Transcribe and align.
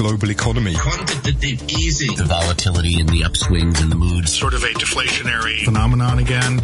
global 0.00 0.30
economy. 0.30 0.74
Quantitative 0.74 1.62
easing. 1.68 2.16
The 2.16 2.24
volatility 2.24 3.00
and 3.00 3.08
the 3.10 3.20
upswings 3.20 3.82
and 3.82 3.92
the 3.92 3.96
moods. 3.96 4.32
Sort 4.32 4.54
of 4.54 4.62
a 4.62 4.68
deflationary 4.68 5.62
phenomenon 5.62 6.18
again. 6.18 6.56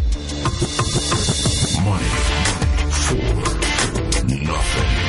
Money 1.85 2.05
for 2.89 4.25
nothing. 4.25 5.06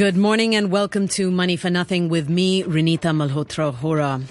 Good 0.00 0.16
morning 0.16 0.54
and 0.54 0.70
welcome 0.70 1.08
to 1.08 1.30
Money 1.30 1.56
for 1.56 1.68
Nothing 1.68 2.08
with 2.08 2.30
me, 2.30 2.62
Renita 2.62 3.12
Malhotra 3.14 3.70
Hora. 3.70 4.22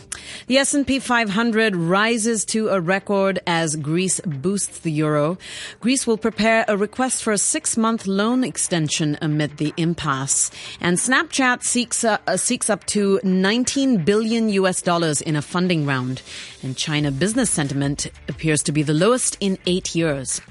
The 0.48 0.58
S&P 0.58 0.98
500 0.98 1.76
rises 1.76 2.44
to 2.46 2.70
a 2.70 2.82
record 2.82 3.40
as 3.46 3.76
Greece 3.76 4.20
boosts 4.22 4.80
the 4.80 4.92
euro. 4.92 5.38
Greece 5.80 6.08
will 6.08 6.18
prepare 6.18 6.66
a 6.68 6.76
request 6.76 7.22
for 7.22 7.34
a 7.34 7.38
six-month 7.38 8.08
loan 8.08 8.44
extension 8.44 9.16
amid 9.22 9.58
the 9.58 9.72
impasse. 9.78 10.50
And 10.82 10.98
Snapchat 10.98 11.62
seeks, 11.62 12.04
uh, 12.04 12.18
seeks 12.36 12.72
up 12.72 12.86
to 12.86 13.20
19 13.24 14.04
billion 14.04 14.50
US 14.50 14.82
dollars 14.82 15.22
in 15.22 15.36
a 15.36 15.42
funding 15.44 15.86
round. 15.86 16.24
And 16.64 16.76
China 16.76 17.12
business 17.12 17.52
sentiment 17.52 18.08
appears 18.28 18.64
to 18.64 18.72
be 18.72 18.82
the 18.82 18.96
lowest 18.96 19.38
in 19.40 19.60
eight 19.68 19.94
years. 19.94 20.42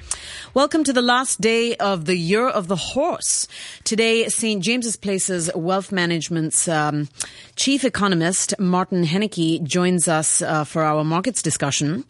Welcome 0.54 0.84
to 0.84 0.92
the 0.92 1.02
last 1.02 1.40
day 1.40 1.76
of 1.76 2.06
the 2.06 2.16
Year 2.16 2.48
of 2.48 2.68
the 2.68 2.76
Horse. 2.76 3.46
Today, 3.84 4.28
St. 4.28 4.62
James's 4.62 4.96
Place's 4.96 5.50
Wealth 5.54 5.92
Management's 5.92 6.66
um, 6.66 7.08
chief 7.56 7.84
economist, 7.84 8.58
Martin 8.58 9.04
Hennecke, 9.04 9.62
joins 9.62 10.08
us 10.08 10.42
uh, 10.42 10.64
for 10.64 10.82
our 10.82 11.04
markets 11.04 11.42
discussion. 11.42 12.04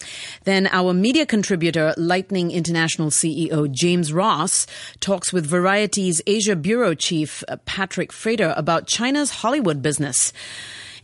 Then 0.44 0.68
our 0.68 0.92
media 0.92 1.26
contributor, 1.26 1.94
Lightning 1.96 2.50
International 2.50 3.10
CEO 3.10 3.70
James 3.70 4.12
Ross, 4.12 4.66
talks 5.00 5.32
with 5.32 5.46
Variety's 5.46 6.22
Asia 6.26 6.56
Bureau 6.56 6.94
Chief, 6.94 7.42
uh, 7.48 7.56
Patrick 7.64 8.12
Frater, 8.12 8.54
about 8.56 8.86
China's 8.86 9.30
Hollywood 9.30 9.82
business. 9.82 10.32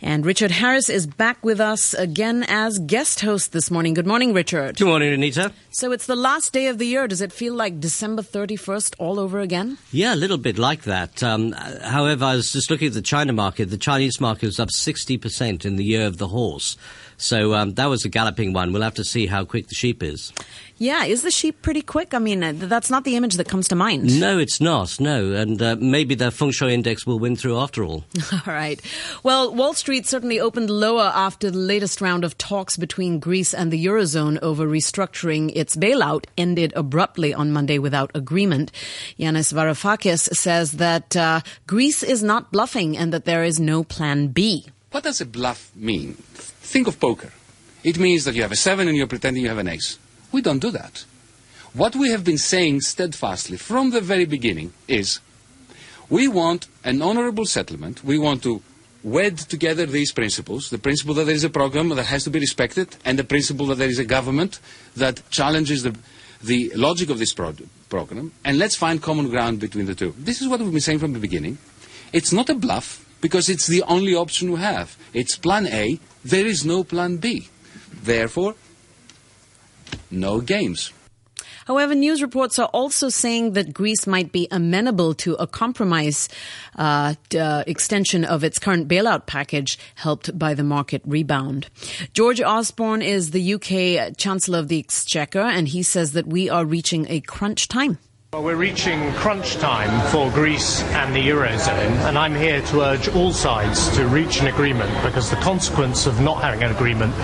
And 0.04 0.26
Richard 0.26 0.50
Harris 0.50 0.90
is 0.90 1.06
back 1.06 1.42
with 1.42 1.60
us 1.60 1.94
again 1.94 2.44
as 2.46 2.78
guest 2.78 3.20
host 3.20 3.52
this 3.52 3.70
morning. 3.70 3.94
Good 3.94 4.06
morning, 4.06 4.34
Richard. 4.34 4.76
Good 4.76 4.86
morning, 4.86 5.14
Anita. 5.14 5.50
So 5.70 5.92
it's 5.92 6.04
the 6.04 6.14
last 6.14 6.52
day 6.52 6.66
of 6.66 6.76
the 6.76 6.84
year. 6.84 7.08
Does 7.08 7.22
it 7.22 7.32
feel 7.32 7.54
like 7.54 7.80
December 7.80 8.20
31st 8.20 8.96
all 8.98 9.18
over 9.18 9.40
again? 9.40 9.78
Yeah, 9.92 10.12
a 10.12 10.14
little 10.14 10.36
bit 10.36 10.58
like 10.58 10.82
that. 10.82 11.22
Um, 11.22 11.52
however, 11.52 12.26
I 12.26 12.36
was 12.36 12.52
just 12.52 12.70
looking 12.70 12.88
at 12.88 12.92
the 12.92 13.00
China 13.00 13.32
market. 13.32 13.70
The 13.70 13.78
Chinese 13.78 14.20
market 14.20 14.44
was 14.44 14.60
up 14.60 14.68
60% 14.68 15.64
in 15.64 15.76
the 15.76 15.84
year 15.84 16.06
of 16.06 16.18
the 16.18 16.28
horse. 16.28 16.76
So 17.16 17.54
um, 17.54 17.74
that 17.74 17.86
was 17.86 18.04
a 18.04 18.08
galloping 18.08 18.52
one. 18.52 18.72
We'll 18.72 18.82
have 18.82 18.94
to 18.94 19.04
see 19.04 19.26
how 19.26 19.44
quick 19.44 19.68
the 19.68 19.74
sheep 19.74 20.02
is. 20.02 20.32
Yeah, 20.76 21.04
is 21.04 21.22
the 21.22 21.30
sheep 21.30 21.62
pretty 21.62 21.82
quick? 21.82 22.14
I 22.14 22.18
mean, 22.18 22.42
uh, 22.42 22.52
that's 22.56 22.90
not 22.90 23.04
the 23.04 23.14
image 23.14 23.34
that 23.36 23.48
comes 23.48 23.68
to 23.68 23.76
mind. 23.76 24.18
No, 24.18 24.38
it's 24.38 24.60
not. 24.60 24.98
No, 24.98 25.32
and 25.32 25.62
uh, 25.62 25.76
maybe 25.78 26.16
the 26.16 26.32
feng 26.32 26.50
shui 26.50 26.74
index 26.74 27.06
will 27.06 27.20
win 27.20 27.36
through 27.36 27.58
after 27.58 27.84
all. 27.84 28.04
all 28.32 28.40
right. 28.46 28.80
Well, 29.22 29.54
Wall 29.54 29.74
Street 29.74 30.04
certainly 30.04 30.40
opened 30.40 30.70
lower 30.70 31.12
after 31.14 31.50
the 31.50 31.58
latest 31.58 32.00
round 32.00 32.24
of 32.24 32.36
talks 32.38 32.76
between 32.76 33.20
Greece 33.20 33.54
and 33.54 33.72
the 33.72 33.86
eurozone 33.86 34.38
over 34.42 34.66
restructuring 34.66 35.52
its 35.54 35.76
bailout 35.76 36.24
ended 36.36 36.72
abruptly 36.74 37.32
on 37.32 37.52
Monday 37.52 37.78
without 37.78 38.10
agreement. 38.14 38.72
Yanis 39.16 39.52
Varoufakis 39.52 40.34
says 40.34 40.72
that 40.72 41.14
uh, 41.16 41.40
Greece 41.68 42.02
is 42.02 42.24
not 42.24 42.50
bluffing 42.50 42.96
and 42.96 43.12
that 43.12 43.26
there 43.26 43.44
is 43.44 43.60
no 43.60 43.84
plan 43.84 44.28
B. 44.28 44.66
What 44.90 45.04
does 45.04 45.20
a 45.20 45.26
bluff 45.26 45.70
mean? 45.76 46.16
Think 46.64 46.88
of 46.88 46.98
poker. 46.98 47.30
It 47.84 47.98
means 47.98 48.24
that 48.24 48.34
you 48.34 48.42
have 48.42 48.52
a 48.52 48.56
seven 48.56 48.88
and 48.88 48.96
you're 48.96 49.06
pretending 49.06 49.42
you 49.42 49.50
have 49.50 49.58
an 49.58 49.68
ace. 49.68 49.98
We 50.32 50.40
don't 50.40 50.58
do 50.58 50.70
that. 50.70 51.04
What 51.74 51.94
we 51.94 52.10
have 52.10 52.24
been 52.24 52.38
saying 52.38 52.80
steadfastly 52.80 53.58
from 53.58 53.90
the 53.90 54.00
very 54.00 54.24
beginning 54.24 54.72
is 54.88 55.20
we 56.08 56.26
want 56.26 56.66
an 56.82 57.02
honorable 57.02 57.44
settlement. 57.44 58.02
We 58.02 58.18
want 58.18 58.42
to 58.44 58.62
wed 59.02 59.36
together 59.36 59.84
these 59.84 60.12
principles 60.12 60.70
the 60.70 60.78
principle 60.78 61.14
that 61.14 61.24
there 61.24 61.34
is 61.34 61.44
a 61.44 61.50
program 61.50 61.90
that 61.90 62.04
has 62.04 62.24
to 62.24 62.30
be 62.30 62.40
respected, 62.40 62.96
and 63.04 63.18
the 63.18 63.24
principle 63.24 63.66
that 63.66 63.76
there 63.76 63.90
is 63.90 63.98
a 63.98 64.04
government 64.04 64.58
that 64.96 65.20
challenges 65.30 65.82
the, 65.82 65.94
the 66.42 66.72
logic 66.74 67.10
of 67.10 67.18
this 67.18 67.34
pro- 67.34 67.54
program, 67.90 68.32
and 68.44 68.58
let's 68.58 68.74
find 68.74 69.02
common 69.02 69.28
ground 69.28 69.60
between 69.60 69.84
the 69.84 69.94
two. 69.94 70.14
This 70.18 70.40
is 70.40 70.48
what 70.48 70.60
we've 70.60 70.72
been 70.72 70.80
saying 70.80 71.00
from 71.00 71.12
the 71.12 71.18
beginning. 71.18 71.58
It's 72.14 72.32
not 72.32 72.48
a 72.48 72.54
bluff 72.54 73.03
because 73.24 73.48
it's 73.48 73.66
the 73.66 73.82
only 73.84 74.14
option 74.14 74.52
we 74.52 74.58
have. 74.58 74.98
It's 75.14 75.38
plan 75.38 75.66
A, 75.66 75.98
there 76.22 76.44
is 76.44 76.66
no 76.66 76.84
plan 76.84 77.16
B. 77.16 77.48
Therefore, 77.90 78.54
no 80.10 80.42
games. 80.42 80.92
However, 81.66 81.94
news 81.94 82.20
reports 82.20 82.58
are 82.58 82.68
also 82.74 83.08
saying 83.08 83.54
that 83.54 83.72
Greece 83.72 84.06
might 84.06 84.30
be 84.30 84.46
amenable 84.50 85.14
to 85.14 85.36
a 85.36 85.46
compromise 85.46 86.28
uh, 86.76 87.14
uh, 87.34 87.64
extension 87.66 88.26
of 88.26 88.44
its 88.44 88.58
current 88.58 88.88
bailout 88.88 89.24
package, 89.24 89.78
helped 89.94 90.38
by 90.38 90.52
the 90.52 90.62
market 90.62 91.00
rebound. 91.06 91.68
George 92.12 92.42
Osborne 92.42 93.00
is 93.00 93.30
the 93.30 93.54
UK 93.54 94.18
Chancellor 94.18 94.58
of 94.58 94.68
the 94.68 94.78
Exchequer, 94.78 95.40
and 95.40 95.68
he 95.68 95.82
says 95.82 96.12
that 96.12 96.26
we 96.26 96.50
are 96.50 96.66
reaching 96.66 97.06
a 97.08 97.22
crunch 97.22 97.68
time. 97.68 97.96
Well, 98.34 98.42
we're 98.42 98.56
reaching 98.56 99.12
crunch 99.12 99.58
time 99.58 100.10
for 100.10 100.28
Greece 100.32 100.82
and 100.82 101.14
the 101.14 101.20
Eurozone, 101.20 102.08
and 102.08 102.18
I'm 102.18 102.34
here 102.34 102.60
to 102.62 102.80
urge 102.80 103.06
all 103.10 103.32
sides 103.32 103.88
to 103.96 104.08
reach 104.08 104.40
an 104.40 104.48
agreement 104.48 104.90
because 105.04 105.30
the 105.30 105.36
consequence 105.36 106.06
of 106.08 106.20
not 106.20 106.42
having 106.42 106.64
an 106.64 106.72
agreement 106.72 107.14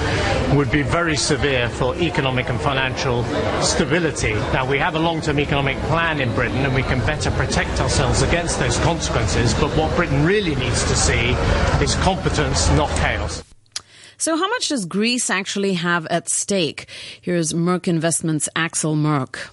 would 0.57 0.71
be 0.71 0.83
very 0.83 1.17
severe 1.17 1.69
for 1.69 1.97
economic 1.97 2.49
and 2.49 2.61
financial 2.61 3.25
stability. 3.61 4.35
Now, 4.55 4.65
we 4.65 4.79
have 4.79 4.95
a 4.95 5.01
long 5.01 5.21
term 5.21 5.41
economic 5.41 5.79
plan 5.89 6.21
in 6.21 6.33
Britain, 6.37 6.59
and 6.59 6.77
we 6.77 6.85
can 6.85 7.01
better 7.01 7.33
protect 7.33 7.81
ourselves 7.81 8.23
against 8.23 8.61
those 8.61 8.79
consequences, 8.79 9.53
but 9.55 9.77
what 9.77 9.93
Britain 9.97 10.25
really 10.25 10.55
needs 10.55 10.85
to 10.85 10.95
see 10.95 11.31
is 11.83 11.97
competence, 12.05 12.71
not 12.77 12.89
chaos. 13.01 13.43
So, 14.17 14.37
how 14.37 14.47
much 14.47 14.69
does 14.69 14.87
Greece 14.87 15.29
actually 15.29 15.73
have 15.73 16.07
at 16.07 16.31
stake? 16.31 16.87
Here's 17.21 17.53
Merk 17.53 17.89
Investments' 17.89 18.49
Axel 18.55 18.95
Merk. 18.95 19.51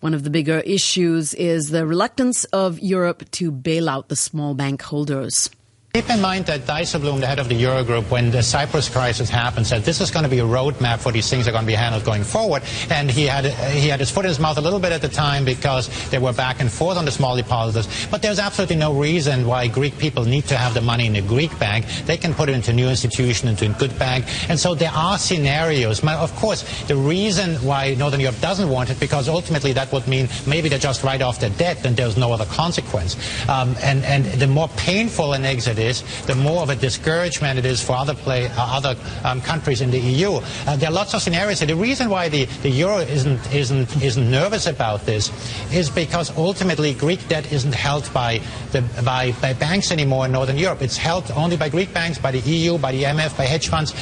One 0.00 0.14
of 0.14 0.22
the 0.22 0.30
bigger 0.30 0.60
issues 0.60 1.34
is 1.34 1.70
the 1.70 1.84
reluctance 1.84 2.44
of 2.44 2.78
Europe 2.78 3.28
to 3.32 3.50
bail 3.50 3.88
out 3.88 4.08
the 4.08 4.14
small 4.14 4.54
bank 4.54 4.80
holders. 4.82 5.50
Keep 5.94 6.10
in 6.10 6.20
mind 6.20 6.44
that 6.46 6.60
Dijsselbloem, 6.60 7.20
the 7.20 7.26
head 7.26 7.38
of 7.38 7.48
the 7.48 7.60
Eurogroup, 7.60 8.10
when 8.10 8.30
the 8.30 8.42
Cyprus 8.42 8.90
crisis 8.90 9.30
happened, 9.30 9.66
said 9.66 9.84
this 9.84 10.02
is 10.02 10.10
going 10.10 10.22
to 10.22 10.28
be 10.28 10.38
a 10.38 10.44
roadmap 10.44 10.98
for 10.98 11.10
these 11.10 11.30
things 11.30 11.48
are 11.48 11.50
going 11.50 11.64
to 11.64 11.66
be 11.66 11.72
handled 11.72 12.04
going 12.04 12.22
forward. 12.24 12.62
And 12.90 13.10
he 13.10 13.24
had 13.24 13.46
he 13.72 13.88
had 13.88 13.98
his 13.98 14.10
foot 14.10 14.26
in 14.26 14.28
his 14.28 14.38
mouth 14.38 14.58
a 14.58 14.60
little 14.60 14.80
bit 14.80 14.92
at 14.92 15.00
the 15.00 15.08
time 15.08 15.46
because 15.46 15.88
they 16.10 16.18
were 16.18 16.34
back 16.34 16.60
and 16.60 16.70
forth 16.70 16.98
on 16.98 17.06
the 17.06 17.10
small 17.10 17.36
depositors. 17.36 17.88
But 18.10 18.20
there's 18.20 18.38
absolutely 18.38 18.76
no 18.76 18.92
reason 18.92 19.46
why 19.46 19.66
Greek 19.66 19.96
people 19.96 20.26
need 20.26 20.44
to 20.48 20.58
have 20.58 20.74
the 20.74 20.82
money 20.82 21.06
in 21.06 21.16
a 21.16 21.22
Greek 21.22 21.58
bank. 21.58 21.86
They 22.04 22.18
can 22.18 22.34
put 22.34 22.50
it 22.50 22.52
into 22.52 22.70
a 22.70 22.74
new 22.74 22.88
institution, 22.88 23.48
into 23.48 23.64
a 23.64 23.72
good 23.72 23.98
bank. 23.98 24.26
And 24.50 24.60
so 24.60 24.74
there 24.74 24.92
are 24.92 25.16
scenarios. 25.16 26.04
Of 26.04 26.36
course, 26.36 26.64
the 26.82 26.96
reason 26.96 27.54
why 27.64 27.94
Northern 27.94 28.20
Europe 28.20 28.40
doesn't 28.42 28.68
want 28.68 28.90
it, 28.90 29.00
because 29.00 29.26
ultimately 29.26 29.72
that 29.72 29.90
would 29.90 30.06
mean 30.06 30.28
maybe 30.46 30.68
they 30.68 30.78
just 30.78 31.02
write 31.02 31.22
off 31.22 31.40
their 31.40 31.50
debt 31.56 31.86
and 31.86 31.96
there's 31.96 32.18
no 32.18 32.30
other 32.30 32.46
consequence. 32.46 33.16
Um, 33.48 33.74
and, 33.82 34.04
and 34.04 34.26
the 34.38 34.46
more 34.46 34.68
painful 34.76 35.32
an 35.32 35.46
exit 35.46 35.77
is, 35.78 36.02
the 36.26 36.34
more 36.34 36.62
of 36.62 36.70
a 36.70 36.76
discouragement 36.76 37.58
it 37.58 37.64
is 37.64 37.82
for 37.82 37.92
other 37.96 38.14
play, 38.14 38.46
uh, 38.46 38.52
other 38.58 38.96
um, 39.24 39.40
countries 39.40 39.80
in 39.80 39.90
the 39.90 39.98
EU. 39.98 40.32
Uh, 40.66 40.76
there 40.76 40.88
are 40.90 40.92
lots 40.92 41.14
of 41.14 41.22
scenarios. 41.22 41.60
The 41.60 41.74
reason 41.76 42.08
why 42.10 42.28
the, 42.28 42.44
the 42.62 42.70
euro 42.70 42.98
isn't 42.98 43.40
isn't 43.52 44.02
isn't 44.02 44.30
nervous 44.30 44.66
about 44.66 45.04
this 45.06 45.30
is 45.72 45.90
because 45.90 46.36
ultimately 46.36 46.94
Greek 46.94 47.26
debt 47.28 47.50
isn't 47.52 47.74
held 47.74 48.10
by 48.12 48.40
the 48.72 48.82
by, 49.04 49.32
by 49.40 49.52
banks 49.52 49.90
anymore 49.92 50.26
in 50.26 50.32
Northern 50.32 50.58
Europe. 50.58 50.82
It's 50.82 50.96
held 50.96 51.30
only 51.32 51.56
by 51.56 51.68
Greek 51.68 51.92
banks, 51.92 52.18
by 52.18 52.30
the 52.32 52.40
EU, 52.40 52.78
by 52.78 52.92
the 52.92 53.02
IMF, 53.04 53.36
by 53.36 53.44
hedge 53.44 53.68
funds. 53.68 53.94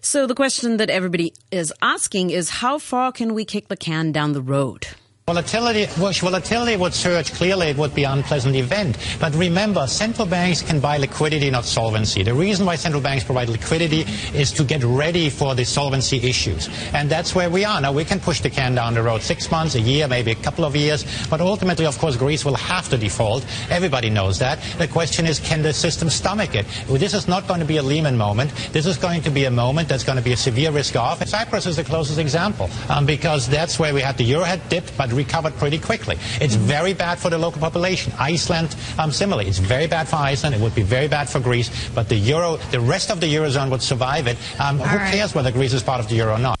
So 0.00 0.26
the 0.26 0.34
question 0.34 0.76
that 0.76 0.90
everybody 0.90 1.32
is 1.50 1.72
asking 1.80 2.28
is 2.30 2.50
how 2.60 2.78
far 2.78 3.10
can 3.10 3.32
we 3.32 3.44
kick 3.46 3.68
the 3.68 3.76
can 3.76 4.12
down 4.12 4.32
the 4.32 4.42
road? 4.42 4.86
Volatility, 5.26 5.86
volatility 5.86 6.76
would 6.76 6.92
surge. 6.92 7.32
Clearly, 7.32 7.68
it 7.68 7.78
would 7.78 7.94
be 7.94 8.04
an 8.04 8.18
unpleasant 8.18 8.54
event. 8.56 8.98
But 9.18 9.34
remember, 9.34 9.86
central 9.86 10.26
banks 10.26 10.60
can 10.60 10.80
buy 10.80 10.98
liquidity, 10.98 11.48
not 11.48 11.64
solvency. 11.64 12.22
The 12.22 12.34
reason 12.34 12.66
why 12.66 12.76
central 12.76 13.02
banks 13.02 13.24
provide 13.24 13.48
liquidity 13.48 14.04
is 14.34 14.52
to 14.52 14.64
get 14.64 14.84
ready 14.84 15.30
for 15.30 15.54
the 15.54 15.64
solvency 15.64 16.18
issues. 16.18 16.68
And 16.92 17.08
that's 17.08 17.34
where 17.34 17.48
we 17.48 17.64
are. 17.64 17.80
Now, 17.80 17.90
we 17.90 18.04
can 18.04 18.20
push 18.20 18.40
the 18.40 18.50
can 18.50 18.74
down 18.74 18.92
the 18.92 19.02
road 19.02 19.22
six 19.22 19.50
months, 19.50 19.76
a 19.76 19.80
year, 19.80 20.06
maybe 20.08 20.30
a 20.30 20.34
couple 20.34 20.62
of 20.62 20.76
years. 20.76 21.06
But 21.30 21.40
ultimately, 21.40 21.86
of 21.86 21.98
course, 21.98 22.18
Greece 22.18 22.44
will 22.44 22.56
have 22.56 22.90
to 22.90 22.98
default. 22.98 23.46
Everybody 23.70 24.10
knows 24.10 24.38
that. 24.40 24.60
The 24.76 24.88
question 24.88 25.24
is, 25.24 25.40
can 25.40 25.62
the 25.62 25.72
system 25.72 26.10
stomach 26.10 26.54
it? 26.54 26.66
This 26.86 27.14
is 27.14 27.28
not 27.28 27.48
going 27.48 27.60
to 27.60 27.66
be 27.66 27.78
a 27.78 27.82
Lehman 27.82 28.18
moment. 28.18 28.52
This 28.74 28.84
is 28.84 28.98
going 28.98 29.22
to 29.22 29.30
be 29.30 29.46
a 29.46 29.50
moment 29.50 29.88
that's 29.88 30.04
going 30.04 30.18
to 30.18 30.24
be 30.24 30.32
a 30.32 30.36
severe 30.36 30.70
risk 30.70 30.96
off. 30.96 31.26
Cyprus 31.26 31.64
is 31.64 31.76
the 31.76 31.84
closest 31.84 32.18
example 32.18 32.68
um, 32.90 33.06
because 33.06 33.48
that's 33.48 33.78
where 33.78 33.94
we 33.94 34.02
had 34.02 34.18
the 34.18 34.24
euro 34.24 34.44
had 34.44 34.68
dipped, 34.68 34.94
but 34.98 35.13
recovered 35.14 35.54
pretty 35.56 35.78
quickly. 35.78 36.16
It's 36.40 36.54
very 36.54 36.92
bad 36.92 37.18
for 37.18 37.30
the 37.30 37.38
local 37.38 37.60
population. 37.60 38.12
Iceland, 38.18 38.76
um, 38.98 39.10
similarly, 39.10 39.48
it's 39.48 39.58
very 39.58 39.86
bad 39.86 40.08
for 40.08 40.16
Iceland. 40.16 40.54
It 40.54 40.60
would 40.60 40.74
be 40.74 40.82
very 40.82 41.08
bad 41.08 41.28
for 41.28 41.40
Greece. 41.40 41.70
But 41.94 42.08
the 42.08 42.16
euro, 42.16 42.56
the 42.70 42.80
rest 42.80 43.10
of 43.10 43.20
the 43.20 43.32
eurozone 43.32 43.70
would 43.70 43.82
survive 43.82 44.26
it. 44.26 44.36
Um, 44.60 44.78
who 44.78 44.96
right. 44.96 45.12
cares 45.12 45.34
whether 45.34 45.50
Greece 45.50 45.72
is 45.72 45.82
part 45.82 46.00
of 46.00 46.08
the 46.08 46.16
euro 46.16 46.34
or 46.34 46.38
not? 46.38 46.58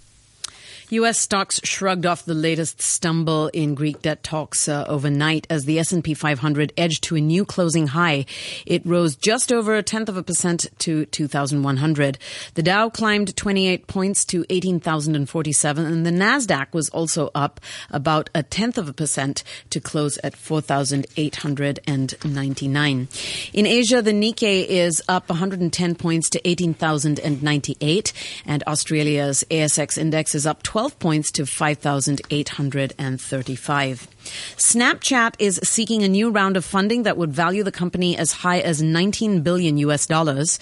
U.S. 0.94 1.18
stocks 1.18 1.60
shrugged 1.64 2.06
off 2.06 2.24
the 2.24 2.34
latest 2.34 2.80
stumble 2.80 3.48
in 3.48 3.74
Greek 3.74 4.02
debt 4.02 4.22
talks 4.22 4.68
uh, 4.68 4.84
overnight 4.86 5.44
as 5.50 5.64
the 5.64 5.80
S&P 5.80 6.14
500 6.14 6.72
edged 6.76 7.02
to 7.04 7.16
a 7.16 7.20
new 7.20 7.44
closing 7.44 7.88
high. 7.88 8.26
It 8.64 8.86
rose 8.86 9.16
just 9.16 9.52
over 9.52 9.74
a 9.74 9.82
tenth 9.82 10.08
of 10.08 10.16
a 10.16 10.22
percent 10.22 10.68
to 10.78 11.06
2,100. 11.06 12.18
The 12.54 12.62
Dow 12.62 12.90
climbed 12.90 13.36
28 13.36 13.88
points 13.88 14.24
to 14.26 14.46
18,047, 14.48 15.84
and 15.84 16.06
the 16.06 16.10
Nasdaq 16.10 16.72
was 16.72 16.88
also 16.90 17.32
up 17.34 17.58
about 17.90 18.30
a 18.34 18.44
tenth 18.44 18.78
of 18.78 18.88
a 18.88 18.92
percent 18.92 19.42
to 19.70 19.80
close 19.80 20.16
at 20.18 20.36
4,899. 20.36 23.08
In 23.52 23.66
Asia, 23.66 24.00
the 24.00 24.12
Nikkei 24.12 24.64
is 24.64 25.02
up 25.08 25.28
110 25.28 25.96
points 25.96 26.30
to 26.30 26.48
18,098, 26.48 28.12
and 28.46 28.62
Australia's 28.64 29.44
ASX 29.50 29.98
index 29.98 30.34
is 30.34 30.46
up 30.46 30.62
12 30.62 30.83
points 30.90 31.30
to 31.32 31.44
5,835. 31.46 34.08
Snapchat 34.56 35.34
is 35.38 35.60
seeking 35.62 36.02
a 36.02 36.08
new 36.08 36.30
round 36.30 36.56
of 36.56 36.64
funding 36.64 37.04
that 37.04 37.16
would 37.16 37.32
value 37.32 37.62
the 37.62 37.72
company 37.72 38.16
as 38.16 38.32
high 38.32 38.60
as 38.60 38.82
19 38.82 39.42
billion 39.42 39.78
US 39.78 40.06
dollars. 40.06 40.58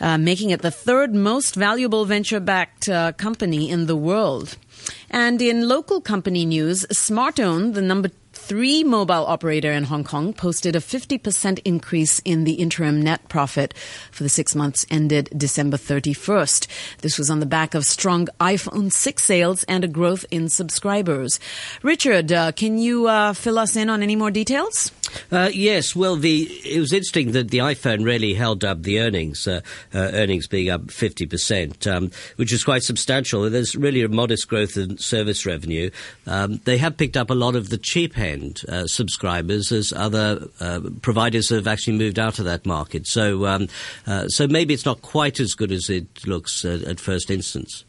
Uh, 0.00 0.16
making 0.16 0.48
it 0.48 0.62
the 0.62 0.70
third 0.70 1.14
most 1.14 1.54
valuable 1.54 2.06
venture-backed 2.06 2.88
uh, 2.88 3.12
company 3.12 3.68
in 3.68 3.84
the 3.84 3.96
world. 3.96 4.56
And 5.10 5.42
in 5.42 5.68
local 5.68 6.00
company 6.00 6.46
news, 6.46 6.86
SmarTone, 6.86 7.74
the 7.74 7.82
number 7.82 8.08
three 8.40 8.82
mobile 8.82 9.26
operator 9.26 9.70
in 9.70 9.84
Hong 9.84 10.02
Kong 10.02 10.32
posted 10.32 10.74
a 10.74 10.80
50% 10.80 11.60
increase 11.64 12.20
in 12.24 12.44
the 12.44 12.54
interim 12.54 13.02
net 13.02 13.28
profit 13.28 13.74
for 14.10 14.22
the 14.22 14.28
six 14.28 14.54
months 14.54 14.86
ended 14.90 15.28
December 15.36 15.76
31st. 15.76 16.66
This 17.02 17.18
was 17.18 17.30
on 17.30 17.40
the 17.40 17.46
back 17.46 17.74
of 17.74 17.84
strong 17.84 18.28
iPhone 18.40 18.90
6 18.90 19.22
sales 19.22 19.62
and 19.64 19.84
a 19.84 19.88
growth 19.88 20.24
in 20.30 20.48
subscribers. 20.48 21.38
Richard, 21.82 22.32
uh, 22.32 22.52
can 22.52 22.78
you 22.78 23.06
uh, 23.06 23.34
fill 23.34 23.58
us 23.58 23.76
in 23.76 23.90
on 23.90 24.02
any 24.02 24.16
more 24.16 24.30
details? 24.30 24.90
Uh, 25.30 25.50
yes, 25.52 25.94
well, 25.94 26.16
the 26.16 26.42
it 26.64 26.80
was 26.80 26.92
interesting 26.92 27.32
that 27.32 27.50
the 27.50 27.58
iPhone 27.58 28.04
really 28.04 28.34
held 28.34 28.64
up 28.64 28.82
the 28.82 29.00
earnings, 29.00 29.46
uh, 29.46 29.60
uh, 29.94 30.10
earnings 30.12 30.46
being 30.46 30.70
up 30.70 30.82
50%, 30.82 31.86
um, 31.86 32.10
which 32.36 32.52
is 32.52 32.64
quite 32.64 32.82
substantial. 32.82 33.48
There's 33.48 33.76
really 33.76 34.02
a 34.02 34.08
modest 34.08 34.48
growth 34.48 34.76
in 34.76 34.98
service 34.98 35.46
revenue. 35.46 35.90
Um, 36.26 36.60
they 36.64 36.78
have 36.78 36.96
picked 36.96 37.16
up 37.16 37.30
a 37.30 37.34
lot 37.34 37.54
of 37.54 37.70
the 37.70 37.78
cheap 37.78 38.18
end 38.18 38.62
uh, 38.68 38.86
subscribers 38.86 39.72
as 39.72 39.92
other 39.92 40.48
uh, 40.60 40.80
providers 41.02 41.48
have 41.50 41.66
actually 41.66 41.96
moved 41.96 42.18
out 42.18 42.38
of 42.38 42.44
that 42.44 42.66
market. 42.66 43.06
So, 43.06 43.46
um, 43.46 43.68
so 44.28 44.46
maybe 44.46 44.74
it's 44.74 44.84
not 44.86 45.02
quite 45.02 45.40
as 45.40 45.54
good 45.54 45.72
as 45.72 45.88
it 45.90 46.26
looks 46.26 46.64
at 46.64 47.00
first 47.00 47.30
instance. 47.30 47.84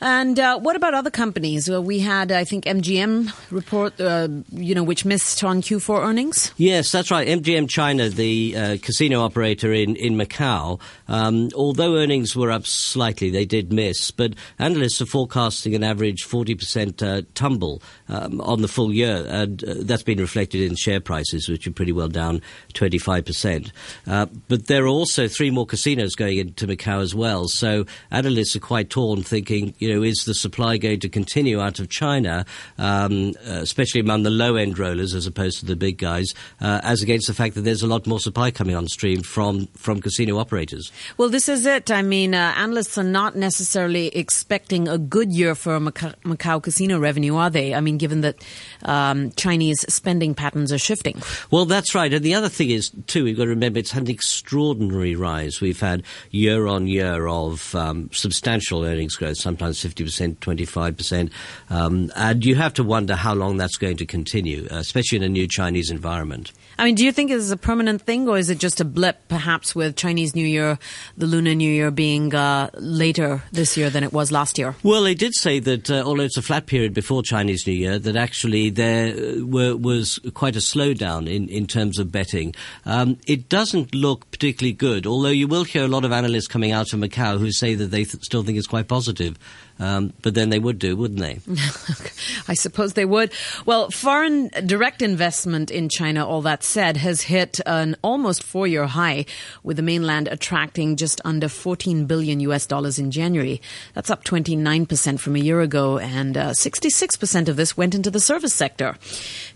And 0.00 0.38
uh, 0.38 0.60
what 0.60 0.76
about 0.76 0.94
other 0.94 1.10
companies? 1.10 1.68
Well, 1.68 1.82
we 1.82 1.98
had, 1.98 2.30
I 2.30 2.44
think, 2.44 2.64
MGM 2.64 3.32
report, 3.50 4.00
uh, 4.00 4.28
you 4.52 4.74
know, 4.74 4.84
which 4.84 5.04
missed 5.04 5.42
on 5.42 5.60
Q4 5.60 6.04
earnings. 6.04 6.52
Yes, 6.56 6.92
that's 6.92 7.10
right. 7.10 7.26
MGM 7.26 7.68
China, 7.68 8.08
the 8.08 8.56
uh, 8.56 8.76
casino 8.80 9.22
operator 9.22 9.72
in 9.72 9.96
in 9.96 10.14
Macau, 10.16 10.80
um, 11.08 11.48
although 11.54 11.96
earnings 11.96 12.36
were 12.36 12.50
up 12.50 12.66
slightly, 12.66 13.30
they 13.30 13.44
did 13.44 13.72
miss. 13.72 14.10
But 14.12 14.34
analysts 14.58 15.02
are 15.02 15.06
forecasting 15.06 15.74
an 15.74 15.82
average 15.82 16.22
forty 16.22 16.54
percent 16.54 17.02
uh, 17.02 17.22
tumble 17.34 17.82
um, 18.08 18.40
on 18.40 18.62
the 18.62 18.68
full 18.68 18.92
year, 18.92 19.26
and 19.28 19.64
uh, 19.64 19.74
that's 19.78 20.04
been 20.04 20.18
reflected 20.18 20.62
in 20.62 20.76
share 20.76 21.00
prices, 21.00 21.48
which 21.48 21.66
are 21.66 21.72
pretty 21.72 21.92
well 21.92 22.08
down 22.08 22.40
twenty 22.72 22.98
five 22.98 23.24
percent. 23.24 23.72
Uh, 24.06 24.26
but 24.46 24.66
there 24.66 24.84
are 24.84 24.88
also 24.88 25.26
three 25.26 25.50
more 25.50 25.66
casinos 25.66 26.14
going 26.14 26.38
into 26.38 26.68
Macau 26.68 27.02
as 27.02 27.14
well. 27.14 27.48
So 27.48 27.84
analysts 28.12 28.54
are 28.54 28.60
quite 28.60 28.90
torn, 28.90 29.24
thinking. 29.24 29.74
You 29.78 29.87
you 29.88 29.94
know, 29.94 30.02
is 30.02 30.24
the 30.24 30.34
supply 30.34 30.76
going 30.76 31.00
to 31.00 31.08
continue 31.08 31.60
out 31.60 31.80
of 31.80 31.88
China, 31.88 32.44
um, 32.76 33.34
uh, 33.46 33.52
especially 33.52 34.00
among 34.00 34.22
the 34.22 34.30
low 34.30 34.56
end 34.56 34.78
rollers 34.78 35.14
as 35.14 35.26
opposed 35.26 35.60
to 35.60 35.66
the 35.66 35.76
big 35.76 35.96
guys, 35.96 36.34
uh, 36.60 36.80
as 36.82 37.02
against 37.02 37.26
the 37.26 37.34
fact 37.34 37.54
that 37.54 37.62
there's 37.62 37.82
a 37.82 37.86
lot 37.86 38.06
more 38.06 38.20
supply 38.20 38.50
coming 38.50 38.74
on 38.74 38.86
stream 38.86 39.22
from, 39.22 39.66
from 39.68 40.00
casino 40.00 40.38
operators? 40.38 40.92
Well, 41.16 41.30
this 41.30 41.48
is 41.48 41.64
it. 41.64 41.90
I 41.90 42.02
mean, 42.02 42.34
uh, 42.34 42.52
analysts 42.56 42.98
are 42.98 43.04
not 43.04 43.34
necessarily 43.34 44.08
expecting 44.08 44.88
a 44.88 44.98
good 44.98 45.32
year 45.32 45.54
for 45.54 45.78
Macau, 45.80 46.14
Macau 46.22 46.62
casino 46.62 46.98
revenue, 46.98 47.36
are 47.36 47.50
they? 47.50 47.74
I 47.74 47.80
mean, 47.80 47.96
given 47.96 48.20
that 48.20 48.44
um, 48.84 49.30
Chinese 49.32 49.86
spending 49.88 50.34
patterns 50.34 50.70
are 50.70 50.78
shifting. 50.78 51.22
Well, 51.50 51.64
that's 51.64 51.94
right. 51.94 52.12
And 52.12 52.24
the 52.24 52.34
other 52.34 52.50
thing 52.50 52.70
is, 52.70 52.90
too, 53.06 53.24
we've 53.24 53.36
got 53.36 53.44
to 53.44 53.50
remember 53.50 53.78
it's 53.78 53.92
had 53.92 54.02
an 54.02 54.10
extraordinary 54.10 55.14
rise. 55.14 55.62
We've 55.62 55.80
had 55.80 56.02
year 56.30 56.66
on 56.66 56.86
year 56.86 57.26
of 57.26 57.74
um, 57.74 58.10
substantial 58.12 58.84
earnings 58.84 59.16
growth, 59.16 59.38
sometimes 59.38 59.77
50%, 59.84 60.36
25%. 60.36 61.30
Um, 61.70 62.12
and 62.16 62.44
you 62.44 62.54
have 62.56 62.74
to 62.74 62.84
wonder 62.84 63.14
how 63.14 63.34
long 63.34 63.56
that's 63.56 63.76
going 63.76 63.96
to 63.98 64.06
continue, 64.06 64.66
uh, 64.70 64.76
especially 64.76 65.16
in 65.16 65.24
a 65.24 65.28
new 65.28 65.46
Chinese 65.48 65.90
environment. 65.90 66.52
I 66.78 66.84
mean, 66.84 66.94
do 66.94 67.04
you 67.04 67.10
think 67.10 67.30
it's 67.30 67.50
a 67.50 67.56
permanent 67.56 68.02
thing 68.02 68.28
or 68.28 68.38
is 68.38 68.50
it 68.50 68.58
just 68.58 68.80
a 68.80 68.84
blip, 68.84 69.26
perhaps 69.28 69.74
with 69.74 69.96
Chinese 69.96 70.36
New 70.36 70.46
Year, 70.46 70.78
the 71.16 71.26
Lunar 71.26 71.54
New 71.54 71.70
Year 71.70 71.90
being 71.90 72.32
uh, 72.34 72.70
later 72.74 73.42
this 73.50 73.76
year 73.76 73.90
than 73.90 74.04
it 74.04 74.12
was 74.12 74.30
last 74.30 74.58
year? 74.58 74.76
Well, 74.84 75.02
they 75.02 75.14
did 75.14 75.34
say 75.34 75.58
that 75.58 75.90
uh, 75.90 76.02
although 76.04 76.22
it's 76.22 76.36
a 76.36 76.42
flat 76.42 76.66
period 76.66 76.94
before 76.94 77.22
Chinese 77.22 77.66
New 77.66 77.72
Year, 77.72 77.98
that 77.98 78.14
actually 78.14 78.70
there 78.70 79.08
uh, 79.08 79.44
were, 79.44 79.76
was 79.76 80.20
quite 80.34 80.54
a 80.54 80.60
slowdown 80.60 81.28
in, 81.28 81.48
in 81.48 81.66
terms 81.66 81.98
of 81.98 82.12
betting. 82.12 82.54
Um, 82.86 83.18
it 83.26 83.48
doesn't 83.48 83.94
look 83.94 84.30
particularly 84.30 84.72
good, 84.72 85.06
although 85.06 85.28
you 85.28 85.48
will 85.48 85.64
hear 85.64 85.84
a 85.84 85.88
lot 85.88 86.04
of 86.04 86.12
analysts 86.12 86.46
coming 86.46 86.70
out 86.70 86.92
of 86.92 87.00
Macau 87.00 87.38
who 87.38 87.50
say 87.50 87.74
that 87.74 87.86
they 87.86 88.04
th- 88.04 88.22
still 88.22 88.42
think 88.44 88.56
it's 88.56 88.66
quite 88.66 88.86
positive. 88.86 89.36
Um, 89.80 90.12
but 90.22 90.34
then 90.34 90.50
they 90.50 90.58
would 90.58 90.78
do, 90.78 90.96
wouldn't 90.96 91.20
they? 91.20 91.38
I 92.48 92.54
suppose 92.54 92.94
they 92.94 93.04
would. 93.04 93.32
Well, 93.64 93.90
foreign 93.90 94.48
direct 94.66 95.02
investment 95.02 95.70
in 95.70 95.88
China, 95.88 96.26
all 96.26 96.42
that 96.42 96.64
said, 96.64 96.96
has 96.96 97.22
hit 97.22 97.60
an 97.64 97.96
almost 98.02 98.42
four 98.42 98.66
year 98.66 98.86
high, 98.86 99.24
with 99.62 99.76
the 99.76 99.82
mainland 99.82 100.28
attracting 100.28 100.96
just 100.96 101.20
under 101.24 101.48
14 101.48 102.06
billion 102.06 102.40
US 102.40 102.66
dollars 102.66 102.98
in 102.98 103.10
January. 103.10 103.60
That's 103.94 104.10
up 104.10 104.24
29% 104.24 105.20
from 105.20 105.36
a 105.36 105.40
year 105.40 105.60
ago, 105.60 105.98
and 105.98 106.36
uh, 106.36 106.50
66% 106.50 107.48
of 107.48 107.56
this 107.56 107.76
went 107.76 107.94
into 107.94 108.10
the 108.10 108.20
service 108.20 108.54
sector. 108.54 108.96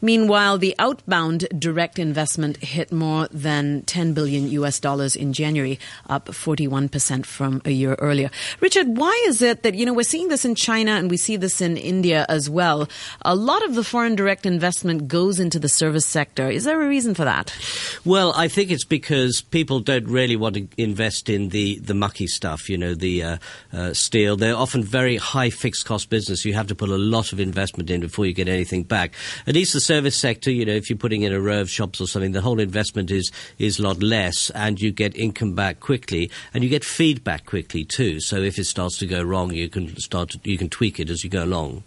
Meanwhile, 0.01 0.59
the 0.59 0.75
outbound 0.79 1.49
direct 1.59 1.99
investment 1.99 2.59
hit 2.59 2.93
more 2.93 3.29
than 3.33 3.83
10 3.83 4.15
billion 4.15 4.49
US 4.51 4.79
dollars 4.79 5.17
in 5.17 5.33
January, 5.33 5.79
up 6.09 6.27
41% 6.27 7.27
from 7.27 7.61
a 7.65 7.71
year 7.71 7.95
earlier. 7.95 8.31
Richard, 8.61 8.97
why 8.97 9.25
is 9.27 9.43
it 9.43 9.63
that, 9.63 9.75
you 9.75 9.85
know, 9.85 9.93
we're 9.93 10.12
seeing 10.13 10.29
this 10.29 10.45
in 10.45 10.55
China 10.55 10.91
and 10.91 11.11
we 11.11 11.17
see 11.17 11.37
this 11.39 11.63
in 11.63 11.79
India 11.79 12.27
as 12.29 12.51
well. 12.51 12.87
A 13.23 13.35
lot 13.35 13.65
of 13.65 13.75
the 13.75 13.83
foreign 13.83 14.15
direct 14.15 14.45
investment 14.45 15.09
goes 15.09 15.41
into 15.41 15.59
the 15.59 15.71
service 15.71 16.05
sector. 16.05 16.51
Is 16.51 16.65
there 16.65 16.83
a 16.83 16.87
reason 16.87 17.15
for 17.15 17.25
that? 17.25 17.57
Well, 18.05 18.35
I 18.37 18.49
think 18.49 18.71
it's 18.71 18.85
because 18.85 19.41
people 19.41 19.81
don't 19.81 20.07
really 20.07 20.37
want 20.37 20.57
to 20.57 20.69
invest 20.77 21.31
in 21.31 21.49
the, 21.49 21.79
the 21.79 21.95
mucky 21.95 22.27
stuff, 22.27 22.69
you 22.69 22.77
know, 22.77 22.95
the 22.95 23.23
uh, 23.23 23.37
uh, 23.73 23.95
steel. 23.95 24.37
They're 24.37 24.55
often 24.55 24.85
very 24.85 25.17
high 25.17 25.49
fixed 25.49 25.87
cost 25.87 26.11
business. 26.11 26.45
You 26.45 26.53
have 26.53 26.67
to 26.67 26.75
put 26.75 26.91
a 26.91 26.99
lot 26.99 27.33
of 27.33 27.41
investment 27.41 27.89
in 27.89 28.03
before 28.03 28.27
you 28.27 28.35
get 28.35 28.49
anything 28.49 28.83
back. 28.83 29.15
At 29.47 29.55
least 29.55 29.73
the 29.73 29.81
service 29.81 30.15
sector, 30.15 30.51
you 30.51 30.67
know, 30.67 30.75
if 30.75 30.91
you're 30.91 30.99
putting 30.99 31.23
in 31.23 31.33
a 31.33 31.41
row 31.41 31.63
of 31.63 31.71
shops 31.71 32.03
or 32.03 32.07
something, 32.07 32.33
the 32.33 32.43
whole 32.43 32.61
investment 32.61 33.11
is, 33.11 33.33
is 33.59 33.79
a 33.79 33.83
lot 33.83 34.03
less 34.03 34.51
and 34.51 34.79
you 34.79 34.93
get 34.93 35.17
income 35.17 35.55
back 35.55 35.81
quickly 35.81 36.31
and 36.53 36.63
you 36.63 36.69
get 36.69 36.85
feedback 36.85 37.47
quickly 37.47 37.83
too. 37.83 38.21
So 38.21 38.37
if 38.43 38.59
it 38.59 38.67
starts 38.67 38.99
to 38.99 39.07
go 39.07 39.23
wrong, 39.23 39.55
you 39.55 39.71
can 39.71 40.02
start 40.03 40.31
to, 40.31 40.41
you 40.45 40.59
can 40.59 40.69
tweak 40.69 41.01
it 41.01 41.11
as 41.11 41.25
you 41.25 41.31
go 41.31 41.45
along. 41.45 41.83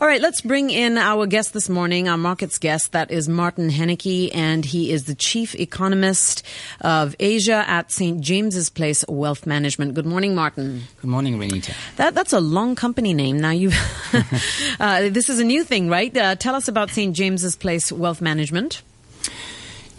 All 0.00 0.06
right, 0.06 0.20
let's 0.20 0.40
bring 0.40 0.70
in 0.70 0.96
our 0.98 1.26
guest 1.26 1.52
this 1.52 1.68
morning, 1.68 2.08
our 2.08 2.16
markets 2.16 2.58
guest. 2.58 2.92
That 2.92 3.10
is 3.10 3.28
Martin 3.28 3.70
Hennecke, 3.70 4.30
and 4.34 4.64
he 4.64 4.90
is 4.90 5.04
the 5.04 5.14
chief 5.14 5.54
economist 5.54 6.42
of 6.80 7.14
Asia 7.20 7.64
at 7.66 7.92
St. 7.92 8.20
James's 8.20 8.70
Place 8.70 9.04
Wealth 9.08 9.46
Management. 9.46 9.94
Good 9.94 10.06
morning, 10.06 10.34
Martin. 10.34 10.84
Good 11.00 11.10
morning, 11.10 11.38
Renita. 11.38 11.74
That, 11.96 12.14
that's 12.14 12.32
a 12.32 12.40
long 12.40 12.74
company 12.74 13.14
name. 13.14 13.38
Now 13.40 13.50
you, 13.50 13.70
uh, 14.80 15.08
this 15.10 15.28
is 15.28 15.38
a 15.40 15.44
new 15.44 15.64
thing, 15.64 15.88
right? 15.88 16.16
Uh, 16.16 16.34
tell 16.36 16.54
us 16.54 16.68
about 16.68 16.90
St. 16.90 17.14
James's 17.14 17.56
Place 17.56 17.92
Wealth 17.92 18.20
Management. 18.20 18.82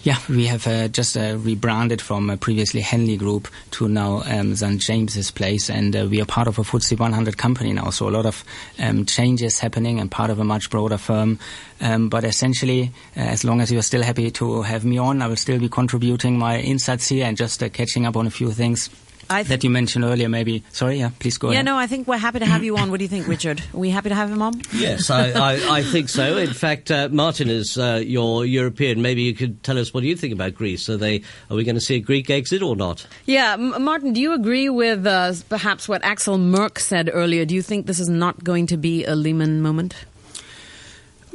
Yeah, 0.07 0.19
we 0.29 0.45
have 0.45 0.65
uh, 0.67 0.87
just 0.87 1.17
uh, 1.17 1.35
rebranded 1.37 2.01
from 2.01 2.29
uh, 2.29 2.37
previously 2.37 2.79
Henley 2.79 3.17
Group 3.17 3.49
to 3.71 3.89
now 3.89 4.21
um, 4.23 4.55
St. 4.55 4.79
James's 4.79 5.31
Place, 5.31 5.69
and 5.69 5.93
uh, 5.93 6.07
we 6.09 6.21
are 6.21 6.25
part 6.25 6.47
of 6.47 6.57
a 6.57 6.61
FTSE 6.61 6.97
100 6.97 7.37
company 7.37 7.73
now. 7.73 7.89
So 7.89 8.07
a 8.07 8.11
lot 8.11 8.25
of 8.25 8.45
um, 8.79 9.05
changes 9.05 9.59
happening 9.59 9.99
and 9.99 10.09
part 10.09 10.29
of 10.29 10.39
a 10.39 10.45
much 10.45 10.69
broader 10.69 10.97
firm. 10.97 11.39
Um, 11.81 12.07
but 12.07 12.23
essentially, 12.23 12.93
uh, 13.17 13.19
as 13.19 13.43
long 13.43 13.59
as 13.59 13.69
you're 13.69 13.81
still 13.81 14.01
happy 14.01 14.31
to 14.31 14.61
have 14.61 14.85
me 14.85 14.97
on, 14.97 15.21
I 15.21 15.27
will 15.27 15.35
still 15.35 15.59
be 15.59 15.67
contributing 15.67 16.39
my 16.39 16.57
insights 16.57 17.09
here 17.09 17.25
and 17.25 17.35
just 17.35 17.61
uh, 17.61 17.67
catching 17.67 18.05
up 18.05 18.15
on 18.15 18.27
a 18.27 18.31
few 18.31 18.51
things 18.51 18.89
th- 19.29 19.47
that 19.47 19.63
you 19.63 19.69
mentioned 19.69 20.05
earlier. 20.05 20.29
Maybe 20.29 20.63
sorry, 20.71 20.99
yeah, 20.99 21.11
please 21.19 21.37
go 21.37 21.47
yeah, 21.47 21.53
ahead. 21.53 21.65
Yeah, 21.65 21.71
no, 21.71 21.77
I 21.77 21.87
think 21.87 22.07
we're 22.07 22.17
happy 22.17 22.39
to 22.39 22.45
have 22.45 22.63
you 22.63 22.77
on. 22.77 22.91
What 22.91 22.97
do 22.97 23.03
you 23.03 23.09
think, 23.09 23.27
Richard? 23.35 23.61
Are 23.73 23.77
we 23.77 23.89
happy 23.89 24.09
to 24.09 24.15
have 24.15 24.31
him 24.31 24.41
on? 24.41 24.61
Yes, 24.73 25.09
I, 25.09 25.31
I, 25.31 25.77
I 25.77 25.83
think 25.83 26.09
so. 26.09 26.37
In 26.37 26.53
fact, 26.53 26.91
uh, 26.91 27.09
Martin 27.11 27.49
is 27.49 27.77
uh, 27.77 28.01
your 28.03 28.45
European. 28.45 29.01
Maybe 29.01 29.23
you 29.23 29.33
could 29.33 29.63
tell 29.63 29.77
us 29.77 29.93
what 29.93 30.03
you 30.03 30.15
think 30.15 30.33
about 30.33 30.53
Greece. 30.55 30.89
Are 30.89 30.97
they? 30.97 31.21
Are 31.49 31.55
we 31.57 31.63
going 31.63 31.75
to 31.75 31.81
see 31.81 31.95
a 31.95 31.99
Greek 31.99 32.29
exit 32.29 32.61
or 32.61 32.75
not? 32.75 33.05
Yeah, 33.25 33.53
M- 33.53 33.83
Martin, 33.83 34.13
do 34.13 34.21
you 34.21 34.33
agree 34.33 34.69
with 34.69 35.05
uh, 35.05 35.33
perhaps 35.49 35.87
what 35.87 36.03
Axel 36.03 36.37
Merk 36.37 36.79
said 36.79 37.09
earlier? 37.13 37.45
Do 37.45 37.55
you 37.55 37.61
think 37.61 37.85
this 37.85 37.99
is 37.99 38.09
not 38.09 38.43
going 38.43 38.67
to 38.67 38.77
be 38.77 39.05
a 39.05 39.15
Lehman 39.15 39.61
moment? 39.61 39.95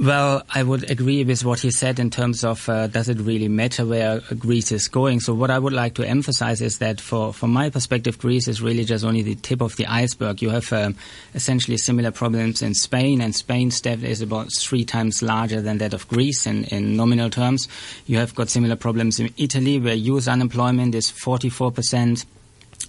Well, 0.02 0.42
I 0.52 0.64
would 0.64 0.90
agree 0.90 1.22
with 1.22 1.44
what 1.44 1.60
he 1.60 1.70
said 1.70 2.00
in 2.00 2.10
terms 2.10 2.42
of 2.42 2.68
uh, 2.68 2.88
does 2.88 3.08
it 3.08 3.20
really 3.20 3.46
matter 3.46 3.86
where 3.86 4.18
Greece 4.36 4.72
is 4.72 4.88
going. 4.88 5.20
So 5.20 5.32
what 5.32 5.48
I 5.48 5.60
would 5.60 5.72
like 5.72 5.94
to 5.94 6.04
emphasize 6.04 6.60
is 6.60 6.78
that 6.78 7.00
for, 7.00 7.32
from 7.32 7.52
my 7.52 7.70
perspective, 7.70 8.18
Greece 8.18 8.48
is 8.48 8.60
really 8.60 8.84
just 8.84 9.04
only 9.04 9.22
the 9.22 9.36
tip 9.36 9.60
of 9.60 9.76
the 9.76 9.86
iceberg. 9.86 10.42
You 10.42 10.50
have 10.50 10.72
um, 10.72 10.96
essentially 11.36 11.76
similar 11.76 12.10
problems 12.10 12.62
in 12.62 12.74
Spain, 12.74 13.20
and 13.20 13.32
Spain's 13.32 13.80
debt 13.80 14.02
is 14.02 14.20
about 14.20 14.48
three 14.52 14.84
times 14.84 15.22
larger 15.22 15.60
than 15.60 15.78
that 15.78 15.94
of 15.94 16.08
Greece 16.08 16.48
in, 16.48 16.64
in 16.64 16.96
nominal 16.96 17.30
terms. 17.30 17.68
You 18.08 18.18
have 18.18 18.34
got 18.34 18.48
similar 18.50 18.74
problems 18.74 19.20
in 19.20 19.32
Italy, 19.36 19.78
where 19.78 19.94
youth 19.94 20.26
unemployment 20.26 20.96
is 20.96 21.10
44 21.10 21.70
percent. 21.70 22.24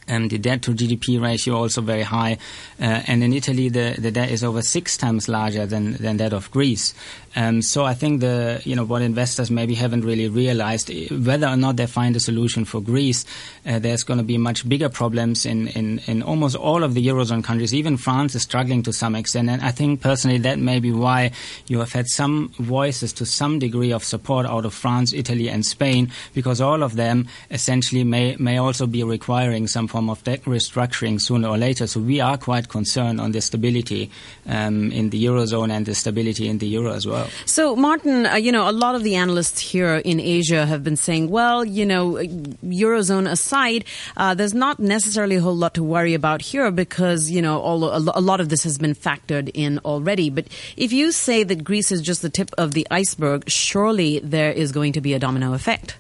Um, 0.08 0.28
the 0.28 0.38
debt 0.38 0.62
to 0.64 0.72
GDP 0.72 1.22
ratio 1.22 1.56
also 1.56 1.82
very 1.82 2.04
high, 2.04 2.38
uh, 2.80 3.04
and 3.08 3.24
in 3.24 3.34
Italy 3.34 3.70
the, 3.70 3.96
the 3.98 4.12
debt 4.12 4.32
is 4.32 4.44
over 4.44 4.62
six 4.62 4.98
times 4.98 5.28
larger 5.28 5.66
than, 5.66 5.94
than 5.94 6.18
that 6.18 6.34
of 6.34 6.52
Greece. 6.52 6.94
Um, 7.36 7.62
so 7.62 7.84
I 7.84 7.94
think 7.94 8.22
the 8.22 8.62
you 8.64 8.76
know 8.76 8.86
what 8.86 9.02
investors 9.02 9.50
maybe 9.50 9.74
haven't 9.74 10.06
really 10.06 10.28
realized 10.28 10.92
whether 11.26 11.48
or 11.48 11.58
not 11.58 11.78
they 11.78 11.88
find 11.88 12.16
a 12.16 12.20
solution 12.20 12.66
for 12.66 12.82
Greece, 12.82 13.26
uh, 13.66 13.80
there's 13.80 14.04
going 14.04 14.20
to 14.20 14.24
be 14.24 14.38
much 14.38 14.68
bigger 14.68 14.90
problems 14.90 15.46
in, 15.46 15.68
in, 15.70 16.00
in 16.06 16.22
almost 16.22 16.56
all 16.56 16.84
of 16.84 16.94
the 16.94 17.06
eurozone 17.06 17.44
countries. 17.44 17.74
Even 17.74 17.98
France 17.98 18.36
is 18.36 18.44
struggling 18.44 18.84
to 18.84 18.94
some 18.94 19.16
extent, 19.16 19.50
and 19.50 19.62
I 19.62 19.72
think 19.72 20.02
personally 20.02 20.38
that 20.40 20.60
may 20.60 20.80
be 20.80 20.92
why 20.92 21.32
you 21.68 21.80
have 21.80 21.92
had 21.92 22.08
some 22.08 22.50
voices 22.60 23.14
to 23.14 23.26
some 23.26 23.60
degree 23.60 23.92
of 23.92 24.04
support 24.04 24.46
out 24.46 24.66
of 24.66 24.74
France, 24.74 25.14
Italy, 25.14 25.50
and 25.50 25.66
Spain, 25.66 26.12
because 26.34 26.62
all 26.62 26.84
of 26.84 26.96
them 26.96 27.28
essentially 27.50 28.04
may 28.04 28.36
may 28.38 28.58
also 28.58 28.86
be 28.88 29.04
requiring 29.04 29.68
some 29.68 29.88
form 29.88 30.10
of 30.10 30.24
debt 30.24 30.44
restructuring 30.44 31.20
sooner 31.20 31.48
or 31.48 31.58
later. 31.58 31.88
So 31.88 32.00
we 32.00 32.20
are 32.22 32.38
quite 32.38 32.70
concerned 32.70 33.20
on 33.20 33.32
the 33.32 33.42
stability 33.42 34.12
um, 34.48 34.92
in 34.92 35.10
the 35.10 35.24
eurozone 35.24 35.72
and 35.72 35.86
the 35.86 35.96
stability 35.96 36.48
in 36.48 36.58
the 36.58 36.68
euro 36.68 36.94
as 36.94 37.08
well. 37.08 37.23
So, 37.46 37.76
Martin, 37.76 38.26
uh, 38.26 38.36
you 38.36 38.52
know, 38.52 38.70
a 38.70 38.72
lot 38.72 38.96
of 38.96 39.04
the 39.04 39.16
analysts 39.16 39.60
here 39.60 39.96
in 39.96 40.20
Asia 40.20 40.66
have 40.66 40.84
been 40.84 40.96
saying, 40.96 41.30
well, 41.30 41.64
you 41.66 41.86
know, 41.86 42.14
Eurozone 42.14 43.30
aside, 43.30 43.86
uh, 44.18 44.34
there's 44.34 44.54
not 44.54 44.80
necessarily 44.80 45.38
a 45.38 45.42
whole 45.42 45.56
lot 45.56 45.74
to 45.76 45.84
worry 45.84 46.14
about 46.14 46.42
here 46.42 46.72
because, 46.72 47.30
you 47.30 47.42
know, 47.42 47.60
all, 47.60 47.84
a 47.86 48.22
lot 48.22 48.40
of 48.40 48.50
this 48.50 48.64
has 48.64 48.78
been 48.78 48.96
factored 48.96 49.50
in 49.54 49.80
already. 49.80 50.30
But 50.30 50.48
if 50.78 50.94
you 50.94 51.12
say 51.12 51.44
that 51.44 51.64
Greece 51.64 51.92
is 51.92 52.02
just 52.02 52.22
the 52.22 52.30
tip 52.30 52.52
of 52.58 52.74
the 52.74 52.88
iceberg, 52.92 53.50
surely 53.50 54.20
there 54.20 54.52
is 54.52 54.72
going 54.72 54.94
to 54.94 55.02
be 55.02 55.14
a 55.14 55.20
domino 55.20 55.54
effect. 55.54 55.98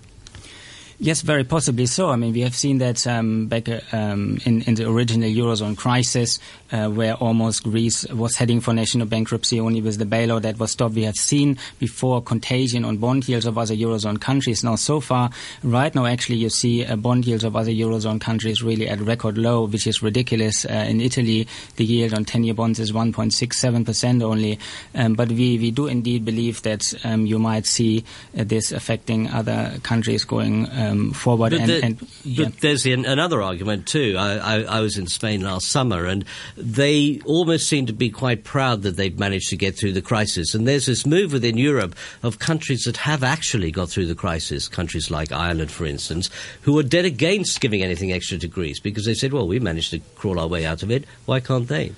Yes, 0.99 1.21
very 1.21 1.43
possibly 1.43 1.85
so. 1.85 2.09
I 2.09 2.15
mean, 2.15 2.31
we 2.31 2.41
have 2.41 2.55
seen 2.55 2.77
that 2.77 3.05
um, 3.07 3.47
back 3.47 3.67
um, 3.93 4.39
in, 4.45 4.61
in, 4.61 4.75
the 4.75 4.89
original 4.89 5.29
Eurozone 5.29 5.75
crisis, 5.75 6.39
uh, 6.73 6.89
where 6.89 7.13
almost 7.15 7.63
Greece 7.63 8.05
was 8.09 8.35
heading 8.35 8.59
for 8.59 8.73
national 8.73 9.05
bankruptcy 9.05 9.59
only 9.59 9.79
with 9.79 9.99
the 9.99 10.05
bailout 10.05 10.41
that 10.41 10.57
was 10.57 10.71
stopped. 10.71 10.95
We 10.95 11.03
have 11.03 11.15
seen 11.15 11.57
before 11.79 12.21
contagion 12.21 12.83
on 12.83 12.97
bond 12.97 13.29
yields 13.29 13.45
of 13.45 13.57
other 13.57 13.75
Eurozone 13.75 14.19
countries. 14.19 14.63
Now, 14.63 14.75
so 14.75 14.99
far, 14.99 15.29
right 15.63 15.93
now, 15.93 16.05
actually, 16.05 16.37
you 16.37 16.49
see 16.49 16.83
uh, 16.83 16.95
bond 16.95 17.25
yields 17.25 17.43
of 17.43 17.55
other 17.55 17.71
Eurozone 17.71 18.19
countries 18.19 18.63
really 18.63 18.89
at 18.89 18.99
record 18.99 19.37
low, 19.37 19.67
which 19.67 19.85
is 19.85 20.01
ridiculous. 20.01 20.65
Uh, 20.65 20.85
in 20.89 20.99
Italy, 20.99 21.47
the 21.75 21.85
yield 21.85 22.13
on 22.13 22.25
10-year 22.25 22.55
bonds 22.55 22.79
is 22.79 22.91
1.67% 22.91 24.23
only. 24.23 24.57
Um, 24.95 25.13
but 25.13 25.29
we, 25.29 25.59
we 25.59 25.69
do 25.69 25.85
indeed 25.85 26.25
believe 26.25 26.63
that 26.63 26.81
um, 27.03 27.27
you 27.27 27.37
might 27.37 27.67
see 27.67 28.03
uh, 28.37 28.43
this 28.43 28.71
affecting 28.71 29.29
other 29.29 29.77
countries 29.83 30.23
going 30.23 30.67
um, 30.71 31.11
forward. 31.11 31.51
But, 31.51 31.61
and, 31.61 31.69
the, 31.69 31.83
and 31.83 32.07
yeah. 32.23 32.45
but 32.45 32.61
there's 32.61 32.83
the, 32.83 32.93
another 32.93 33.41
argument 33.41 33.87
too. 33.87 34.15
I, 34.17 34.37
I, 34.37 34.63
I, 34.63 34.79
was 34.79 34.97
in 34.97 35.07
Spain 35.07 35.41
last 35.41 35.67
summer, 35.67 36.05
and 36.05 36.25
they 36.63 37.19
almost 37.25 37.67
seem 37.67 37.85
to 37.87 37.93
be 37.93 38.09
quite 38.09 38.43
proud 38.43 38.83
that 38.83 38.95
they've 38.95 39.17
managed 39.19 39.49
to 39.49 39.57
get 39.57 39.77
through 39.77 39.93
the 39.93 40.01
crisis. 40.01 40.53
And 40.53 40.67
there's 40.67 40.85
this 40.85 41.05
move 41.05 41.33
within 41.33 41.57
Europe 41.57 41.95
of 42.23 42.39
countries 42.39 42.83
that 42.83 42.97
have 42.97 43.23
actually 43.23 43.71
got 43.71 43.89
through 43.89 44.05
the 44.05 44.15
crisis, 44.15 44.67
countries 44.67 45.11
like 45.11 45.31
Ireland, 45.31 45.71
for 45.71 45.85
instance, 45.85 46.29
who 46.61 46.77
are 46.79 46.83
dead 46.83 47.05
against 47.05 47.59
giving 47.61 47.83
anything 47.83 48.11
extra 48.11 48.37
to 48.37 48.47
Greece 48.47 48.79
because 48.79 49.05
they 49.05 49.13
said, 49.13 49.33
"Well, 49.33 49.47
we 49.47 49.59
managed 49.59 49.91
to 49.91 49.99
crawl 50.15 50.39
our 50.39 50.47
way 50.47 50.65
out 50.65 50.83
of 50.83 50.91
it. 50.91 51.05
Why 51.25 51.39
can't 51.39 51.67
they?" 51.67 51.91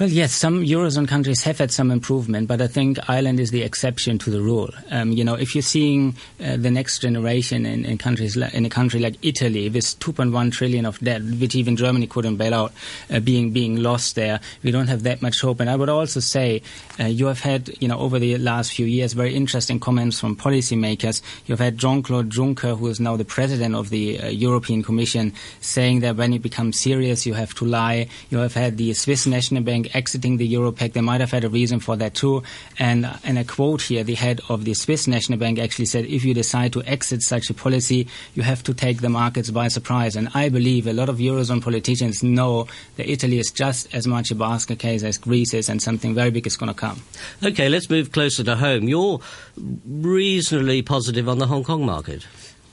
Well, 0.00 0.08
yes, 0.08 0.32
some 0.32 0.64
Eurozone 0.64 1.06
countries 1.06 1.42
have 1.42 1.58
had 1.58 1.70
some 1.70 1.90
improvement, 1.90 2.48
but 2.48 2.62
I 2.62 2.68
think 2.68 2.98
Ireland 3.06 3.38
is 3.38 3.50
the 3.50 3.60
exception 3.60 4.16
to 4.20 4.30
the 4.30 4.40
rule. 4.40 4.70
Um, 4.90 5.12
you 5.12 5.22
know, 5.22 5.34
if 5.34 5.54
you're 5.54 5.60
seeing 5.60 6.16
uh, 6.42 6.56
the 6.56 6.70
next 6.70 7.00
generation 7.00 7.66
in, 7.66 7.84
in, 7.84 7.98
countries 7.98 8.34
like, 8.34 8.54
in 8.54 8.64
a 8.64 8.70
country 8.70 8.98
like 8.98 9.16
Italy 9.20 9.68
with 9.68 9.84
2.1 10.00 10.52
trillion 10.52 10.86
of 10.86 10.98
debt, 11.00 11.20
which 11.38 11.54
even 11.54 11.76
Germany 11.76 12.06
couldn't 12.06 12.36
bail 12.36 12.54
out, 12.54 12.72
uh, 13.10 13.20
being 13.20 13.50
being 13.50 13.82
lost 13.82 14.14
there, 14.14 14.40
we 14.62 14.70
don't 14.70 14.86
have 14.86 15.02
that 15.02 15.20
much 15.20 15.42
hope. 15.42 15.60
And 15.60 15.68
I 15.68 15.76
would 15.76 15.90
also 15.90 16.20
say 16.20 16.62
uh, 16.98 17.04
you 17.04 17.26
have 17.26 17.40
had, 17.40 17.70
you 17.82 17.88
know, 17.88 17.98
over 17.98 18.18
the 18.18 18.38
last 18.38 18.72
few 18.72 18.86
years, 18.86 19.12
very 19.12 19.34
interesting 19.34 19.78
comments 19.78 20.18
from 20.18 20.34
policymakers. 20.34 21.20
You've 21.44 21.60
had 21.60 21.76
Jean-Claude 21.76 22.30
Juncker, 22.30 22.78
who 22.78 22.86
is 22.86 23.00
now 23.00 23.18
the 23.18 23.26
president 23.26 23.74
of 23.74 23.90
the 23.90 24.18
uh, 24.18 24.28
European 24.28 24.82
Commission, 24.82 25.34
saying 25.60 26.00
that 26.00 26.16
when 26.16 26.32
you 26.32 26.38
become 26.38 26.72
serious, 26.72 27.26
you 27.26 27.34
have 27.34 27.52
to 27.56 27.66
lie. 27.66 28.08
You 28.30 28.38
have 28.38 28.54
had 28.54 28.78
the 28.78 28.94
Swiss 28.94 29.26
National 29.26 29.62
Bank 29.62 29.89
exiting 29.94 30.36
the 30.36 30.46
euro 30.46 30.72
pact. 30.72 30.94
They 30.94 31.00
might 31.00 31.20
have 31.20 31.30
had 31.30 31.44
a 31.44 31.48
reason 31.48 31.80
for 31.80 31.96
that 31.96 32.14
too. 32.14 32.42
And 32.78 33.08
in 33.24 33.36
a 33.36 33.44
quote 33.44 33.82
here, 33.82 34.04
the 34.04 34.14
head 34.14 34.40
of 34.48 34.64
the 34.64 34.74
Swiss 34.74 35.06
National 35.06 35.38
Bank 35.38 35.58
actually 35.58 35.86
said, 35.86 36.06
if 36.06 36.24
you 36.24 36.34
decide 36.34 36.72
to 36.74 36.82
exit 36.84 37.22
such 37.22 37.50
a 37.50 37.54
policy, 37.54 38.06
you 38.34 38.42
have 38.42 38.62
to 38.64 38.74
take 38.74 39.00
the 39.00 39.08
markets 39.08 39.50
by 39.50 39.68
surprise. 39.68 40.16
And 40.16 40.28
I 40.34 40.48
believe 40.48 40.86
a 40.86 40.92
lot 40.92 41.08
of 41.08 41.18
Eurozone 41.18 41.62
politicians 41.62 42.22
know 42.22 42.66
that 42.96 43.10
Italy 43.10 43.38
is 43.38 43.50
just 43.50 43.94
as 43.94 44.06
much 44.06 44.30
a 44.30 44.34
basket 44.34 44.78
case 44.78 45.02
as 45.02 45.18
Greece 45.18 45.54
is 45.54 45.68
and 45.68 45.82
something 45.82 46.14
very 46.14 46.30
big 46.30 46.46
is 46.46 46.56
going 46.56 46.72
to 46.72 46.78
come. 46.78 47.02
Okay, 47.42 47.68
let's 47.68 47.90
move 47.90 48.12
closer 48.12 48.44
to 48.44 48.56
home. 48.56 48.88
You're 48.88 49.20
reasonably 49.86 50.82
positive 50.82 51.28
on 51.28 51.38
the 51.38 51.46
Hong 51.46 51.64
Kong 51.64 51.84
market. 51.84 52.26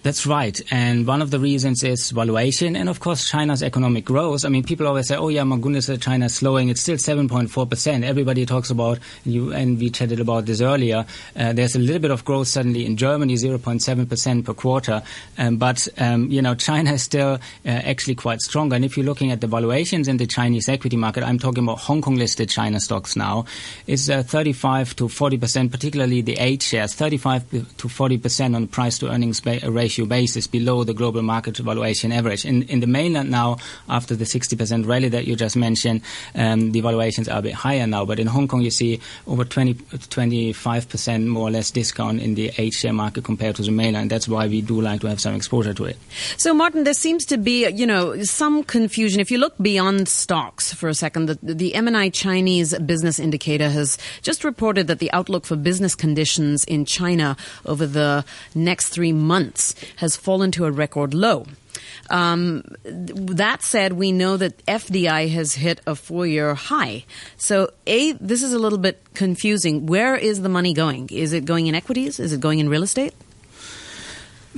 That's 0.04 0.26
right. 0.26 0.62
And 0.72 1.06
one 1.06 1.22
of 1.22 1.32
the 1.32 1.40
reasons 1.40 1.84
is 1.84 2.12
valuation 2.12 2.76
and, 2.76 2.88
of 2.88 3.00
course, 3.00 3.30
China's 3.30 3.62
economic 3.62 4.06
growth. 4.06 4.46
I 4.46 4.50
mean, 4.50 4.64
people 4.64 4.88
always 4.88 5.08
say, 5.08 5.18
oh, 5.18 5.28
yeah, 5.28 5.44
my 5.44 5.58
goodness, 5.58 5.90
China's 6.00 6.36
slowing. 6.36 6.70
It's 6.70 6.82
still 6.82 6.96
7.4%. 6.96 8.04
Everybody 8.06 8.46
talks 8.46 8.70
about, 8.70 9.00
you, 9.26 9.52
and 9.52 9.78
we 9.78 9.90
chatted 9.90 10.20
about 10.20 10.46
this 10.46 10.62
earlier, 10.62 11.06
uh, 11.36 11.52
there's 11.52 11.76
a 11.76 11.80
little 11.80 12.00
bit 12.00 12.12
of 12.12 12.24
growth 12.24 12.48
suddenly 12.48 12.86
in 12.86 12.96
Germany, 12.96 13.34
0.7% 13.34 14.46
per 14.46 14.54
quarter. 14.54 15.02
Um, 15.38 15.58
but, 15.58 15.88
um, 15.98 16.32
you 16.32 16.42
know, 16.42 16.56
China 16.56 16.94
is 16.94 17.04
still 17.04 17.34
uh, 17.66 17.70
actually 17.70 18.16
quite 18.16 18.40
strong. 18.42 18.72
And 18.72 18.86
if 18.86 18.96
you're 18.96 19.06
looking 19.06 19.32
at 19.32 19.42
the 19.42 19.48
valuations 19.48 20.08
in 20.08 20.18
the 20.18 20.28
Chinese 20.28 20.70
equity 20.70 20.96
market, 20.96 21.24
I'm 21.24 21.40
talking 21.40 21.64
about 21.64 21.80
Hong 21.80 22.02
Kong 22.02 22.16
listed 22.16 22.50
China 22.50 22.80
stocks 22.80 23.16
now, 23.16 23.46
is 23.88 24.10
uh, 24.10 24.24
35 24.24 24.96
to 24.98 25.08
40%, 25.08 25.72
particularly 25.72 26.22
the 26.22 26.38
H 26.38 26.64
shares, 26.64 26.94
35 26.94 27.50
to 27.50 27.88
40% 27.88 28.56
on 28.56 28.68
price 28.68 29.00
to 29.00 29.10
earnings 29.10 29.42
ba- 29.42 29.60
ratio 29.88 30.06
basis 30.06 30.48
below 30.48 30.84
the 30.84 30.94
global 30.94 31.22
market 31.22 31.56
valuation 31.58 32.12
average. 32.12 32.44
In, 32.44 32.64
in 32.64 32.82
the 32.82 32.88
mainland 32.88 33.32
now, 33.32 33.56
after 33.88 34.16
the 34.16 34.26
60% 34.26 34.86
rally 34.86 35.08
that 35.10 35.26
you 35.26 35.38
just 35.38 35.56
mentioned, 35.56 36.02
um, 36.36 36.74
the 36.74 36.82
valuations 36.82 37.30
are 37.30 37.40
a 37.40 37.42
bit 37.42 37.54
higher 37.54 37.88
now. 37.88 38.04
But 38.04 38.20
in 38.20 38.28
Hong 38.28 38.50
Kong, 38.50 38.62
you 38.62 38.72
see 38.72 39.00
over 39.28 39.46
20, 39.46 39.76
25% 39.76 41.26
more 41.26 41.48
or 41.48 41.52
less 41.52 41.72
discount 41.72 42.20
in 42.20 42.36
the 42.36 42.52
H 42.58 42.74
share 42.74 42.92
market 42.92 43.24
compared 43.24 43.56
to 43.56 43.62
the 43.62 43.72
mainland. 43.72 44.12
That's 44.12 44.28
why 44.28 44.48
we 44.48 44.60
do 44.62 44.82
like 44.82 45.00
to 45.02 45.08
have 45.08 45.22
some 45.22 45.36
exposure 45.36 45.74
to 45.74 45.86
it. 45.86 45.98
So, 46.38 46.54
Martin, 46.54 46.84
there 46.84 46.94
seems 46.94 47.24
to 47.28 47.38
be, 47.38 47.70
you 47.70 47.88
know, 47.88 48.22
some 48.24 48.64
confusion. 48.64 49.22
If 49.22 49.32
you 49.32 49.38
look 49.38 49.56
beyond 49.62 50.10
stocks 50.10 50.74
for 50.74 50.90
a 50.90 50.94
second, 50.94 51.28
the, 51.28 51.40
the 51.42 51.72
MNI 51.74 52.14
Chinese 52.14 52.78
Business 52.80 53.20
Indicator 53.20 53.70
has 53.70 53.98
just 54.22 54.44
reported 54.44 54.88
that 54.88 55.00
the 55.00 55.12
outlook 55.14 55.46
for 55.46 55.56
business 55.56 55.96
conditions 55.96 56.66
in 56.66 56.84
China 56.84 57.38
over 57.66 57.88
the 57.88 58.26
next 58.54 58.90
three 58.90 59.14
months 59.14 59.77
has 59.98 60.16
fallen 60.16 60.52
to 60.52 60.66
a 60.66 60.72
record 60.72 61.14
low. 61.14 61.46
Um, 62.10 62.64
that 62.84 63.64
said, 63.64 63.94
we 63.94 64.12
know 64.12 64.38
that 64.38 64.66
FDI 64.66 65.30
has 65.30 65.56
hit 65.56 65.82
a 65.86 65.96
four-year 65.96 66.54
high. 66.56 67.06
So, 67.38 67.72
a 67.86 68.14
this 68.14 68.44
is 68.44 68.54
a 68.54 68.60
little 68.60 68.80
bit 68.80 69.02
confusing. 69.14 69.86
Where 69.86 70.16
is 70.16 70.42
the 70.42 70.50
money 70.50 70.74
going? 70.74 71.10
Is 71.12 71.34
it 71.34 71.46
going 71.46 71.68
in 71.68 71.76
equities? 71.76 72.20
Is 72.20 72.34
it 72.34 72.40
going 72.40 72.60
in 72.60 72.70
real 72.70 72.84
estate? 72.84 73.14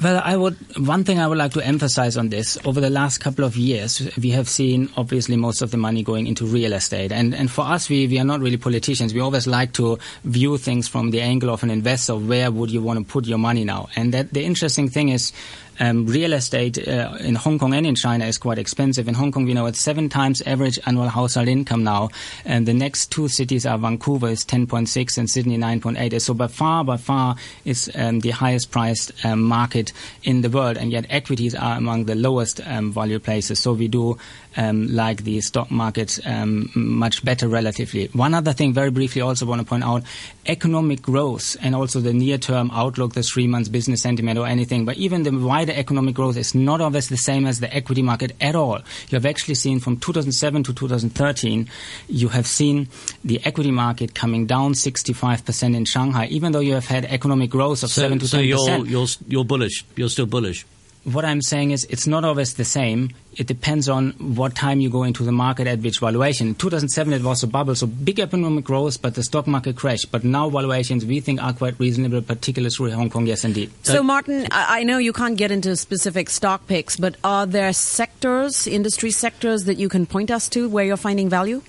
Well, 0.01 0.21
I 0.23 0.37
would. 0.37 0.55
One 0.77 1.03
thing 1.03 1.19
I 1.19 1.27
would 1.27 1.37
like 1.37 1.51
to 1.53 1.65
emphasize 1.65 2.15
on 2.15 2.29
this: 2.29 2.57
over 2.63 2.79
the 2.79 2.89
last 2.89 3.17
couple 3.17 3.43
of 3.43 3.57
years, 3.57 4.09
we 4.17 4.29
have 4.29 4.47
seen 4.47 4.89
obviously 4.95 5.35
most 5.35 5.61
of 5.61 5.71
the 5.71 5.77
money 5.77 6.03
going 6.03 6.25
into 6.27 6.45
real 6.45 6.71
estate, 6.71 7.11
and 7.11 7.35
and 7.35 7.51
for 7.51 7.65
us, 7.65 7.89
we 7.89 8.07
we 8.07 8.17
are 8.17 8.23
not 8.23 8.39
really 8.39 8.55
politicians. 8.55 9.13
We 9.13 9.19
always 9.19 9.45
like 9.45 9.73
to 9.73 9.99
view 10.23 10.57
things 10.57 10.87
from 10.87 11.11
the 11.11 11.19
angle 11.19 11.49
of 11.49 11.63
an 11.63 11.69
investor. 11.69 12.15
Where 12.15 12.49
would 12.49 12.71
you 12.71 12.81
want 12.81 12.99
to 12.99 13.11
put 13.11 13.25
your 13.25 13.39
money 13.39 13.65
now? 13.65 13.89
And 13.97 14.13
that 14.13 14.31
the 14.31 14.45
interesting 14.45 14.89
thing 14.89 15.09
is, 15.09 15.33
um, 15.79 16.05
real 16.05 16.33
estate 16.33 16.87
uh, 16.87 17.17
in 17.19 17.35
Hong 17.35 17.59
Kong 17.59 17.73
and 17.73 17.85
in 17.85 17.95
China 17.95 18.25
is 18.25 18.37
quite 18.37 18.57
expensive. 18.57 19.07
In 19.07 19.13
Hong 19.13 19.31
Kong, 19.31 19.45
we 19.45 19.53
know 19.53 19.65
it's 19.65 19.79
seven 19.79 20.09
times 20.09 20.41
average 20.45 20.79
annual 20.85 21.09
household 21.09 21.47
income 21.47 21.83
now, 21.83 22.09
and 22.45 22.65
the 22.65 22.73
next 22.73 23.11
two 23.11 23.27
cities 23.27 23.65
are 23.65 23.77
Vancouver 23.77 24.27
is 24.27 24.43
10.6 24.45 25.17
and 25.17 25.29
Sydney 25.29 25.57
9.8. 25.57 26.21
So 26.21 26.33
by 26.33 26.47
far, 26.47 26.83
by 26.83 26.97
far, 26.97 27.35
is 27.65 27.89
um, 27.95 28.19
the 28.19 28.31
highest 28.31 28.71
priced 28.71 29.25
um, 29.25 29.41
market 29.41 29.93
in 30.23 30.41
the 30.41 30.49
world, 30.49 30.77
and 30.77 30.91
yet 30.91 31.05
equities 31.09 31.55
are 31.55 31.77
among 31.77 32.05
the 32.05 32.15
lowest 32.15 32.61
um, 32.65 32.91
value 32.91 33.19
places. 33.19 33.59
So 33.59 33.73
we 33.73 33.87
do 33.87 34.17
um, 34.57 34.87
like 34.87 35.23
the 35.23 35.41
stock 35.41 35.71
market 35.71 36.19
um, 36.25 36.69
much 36.75 37.23
better 37.23 37.47
relatively. 37.47 38.07
One 38.07 38.33
other 38.33 38.53
thing, 38.53 38.73
very 38.73 38.91
briefly, 38.91 39.21
also 39.21 39.45
want 39.45 39.61
to 39.61 39.65
point 39.65 39.83
out 39.83 40.03
economic 40.45 41.01
growth 41.01 41.55
and 41.61 41.75
also 41.75 41.99
the 41.99 42.13
near-term 42.13 42.71
outlook, 42.73 43.13
the 43.13 43.23
three 43.23 43.47
months 43.47 43.69
business 43.69 44.01
sentiment 44.01 44.37
or 44.37 44.47
anything, 44.47 44.85
but 44.85 44.97
even 44.97 45.23
the 45.23 45.31
wider 45.31 45.68
economic 45.77 46.15
growth 46.15 46.37
is 46.37 46.53
not 46.55 46.81
always 46.81 47.09
the 47.09 47.17
same 47.17 47.45
as 47.45 47.59
the 47.59 47.73
equity 47.73 48.01
market 48.01 48.31
at 48.41 48.55
all. 48.55 48.79
You 49.09 49.15
have 49.15 49.25
actually 49.25 49.55
seen 49.55 49.79
from 49.79 49.97
2007 49.97 50.63
to 50.63 50.73
2013, 50.73 51.69
you 52.07 52.29
have 52.29 52.47
seen 52.47 52.87
the 53.23 53.39
equity 53.45 53.71
market 53.71 54.15
coming 54.15 54.45
down 54.45 54.73
65% 54.73 55.75
in 55.75 55.85
Shanghai, 55.85 56.25
even 56.27 56.51
though 56.51 56.59
you 56.59 56.73
have 56.73 56.85
had 56.87 57.05
economic 57.05 57.49
growth 57.49 57.83
of 57.83 57.89
So, 57.89 58.01
7 58.01 58.19
to 58.19 58.25
10%. 58.25 58.29
so 58.29 58.39
you're, 58.39 58.85
you're, 58.87 59.07
you're 59.27 59.45
bullish. 59.45 59.85
You're 59.95 60.09
still 60.09 60.25
bullish. 60.25 60.65
What 61.13 61.25
I'm 61.25 61.41
saying 61.41 61.71
is 61.71 61.85
it's 61.85 62.07
not 62.07 62.23
always 62.23 62.55
the 62.55 62.65
same. 62.65 63.11
It 63.35 63.47
depends 63.47 63.87
on 63.87 64.11
what 64.35 64.55
time 64.55 64.79
you 64.81 64.89
go 64.89 65.03
into 65.03 65.23
the 65.23 65.31
market 65.31 65.67
at 65.67 65.79
which 65.79 65.99
valuation. 65.99 66.49
In 66.49 66.55
2007 66.55 67.13
it 67.13 67.23
was 67.23 67.43
a 67.43 67.47
bubble, 67.47 67.75
so 67.75 67.87
big 67.87 68.19
economic 68.19 68.65
growth, 68.65 69.01
but 69.01 69.15
the 69.15 69.23
stock 69.23 69.47
market 69.47 69.75
crashed. 69.75 70.11
But 70.11 70.23
now 70.23 70.49
valuations 70.49 71.05
we 71.05 71.19
think 71.19 71.41
are 71.41 71.53
quite 71.53 71.79
reasonable, 71.79 72.21
particularly 72.21 72.71
through 72.71 72.91
Hong 72.91 73.09
Kong, 73.09 73.27
yes 73.27 73.45
indeed. 73.45 73.71
So, 73.83 74.03
Martin, 74.03 74.47
I 74.51 74.79
I 74.79 74.83
know 74.83 74.97
you 74.97 75.11
can't 75.13 75.37
get 75.37 75.51
into 75.51 75.75
specific 75.75 76.29
stock 76.29 76.65
picks, 76.67 76.95
but 76.95 77.15
are 77.23 77.45
there 77.45 77.73
sectors, 77.73 78.65
industry 78.65 79.11
sectors, 79.11 79.65
that 79.65 79.77
you 79.77 79.89
can 79.89 80.05
point 80.05 80.31
us 80.31 80.47
to 80.49 80.69
where 80.69 80.85
you're 80.85 80.97
finding 80.97 81.29
value? 81.29 81.61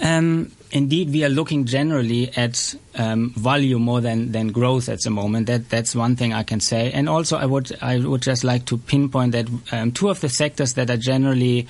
Um, 0.00 0.52
indeed, 0.70 1.10
we 1.10 1.24
are 1.24 1.28
looking 1.28 1.64
generally 1.64 2.30
at 2.36 2.74
um, 2.96 3.30
value 3.30 3.78
more 3.78 4.00
than, 4.00 4.32
than 4.32 4.48
growth 4.48 4.88
at 4.88 5.00
the 5.00 5.10
moment. 5.10 5.46
That 5.46 5.68
that's 5.70 5.94
one 5.94 6.16
thing 6.16 6.32
I 6.32 6.42
can 6.42 6.60
say. 6.60 6.92
And 6.92 7.08
also, 7.08 7.36
I 7.36 7.46
would 7.46 7.76
I 7.82 7.98
would 7.98 8.22
just 8.22 8.44
like 8.44 8.66
to 8.66 8.78
pinpoint 8.78 9.32
that 9.32 9.48
um, 9.72 9.92
two 9.92 10.08
of 10.08 10.20
the 10.20 10.28
sectors 10.28 10.74
that 10.74 10.90
are 10.90 10.96
generally 10.96 11.66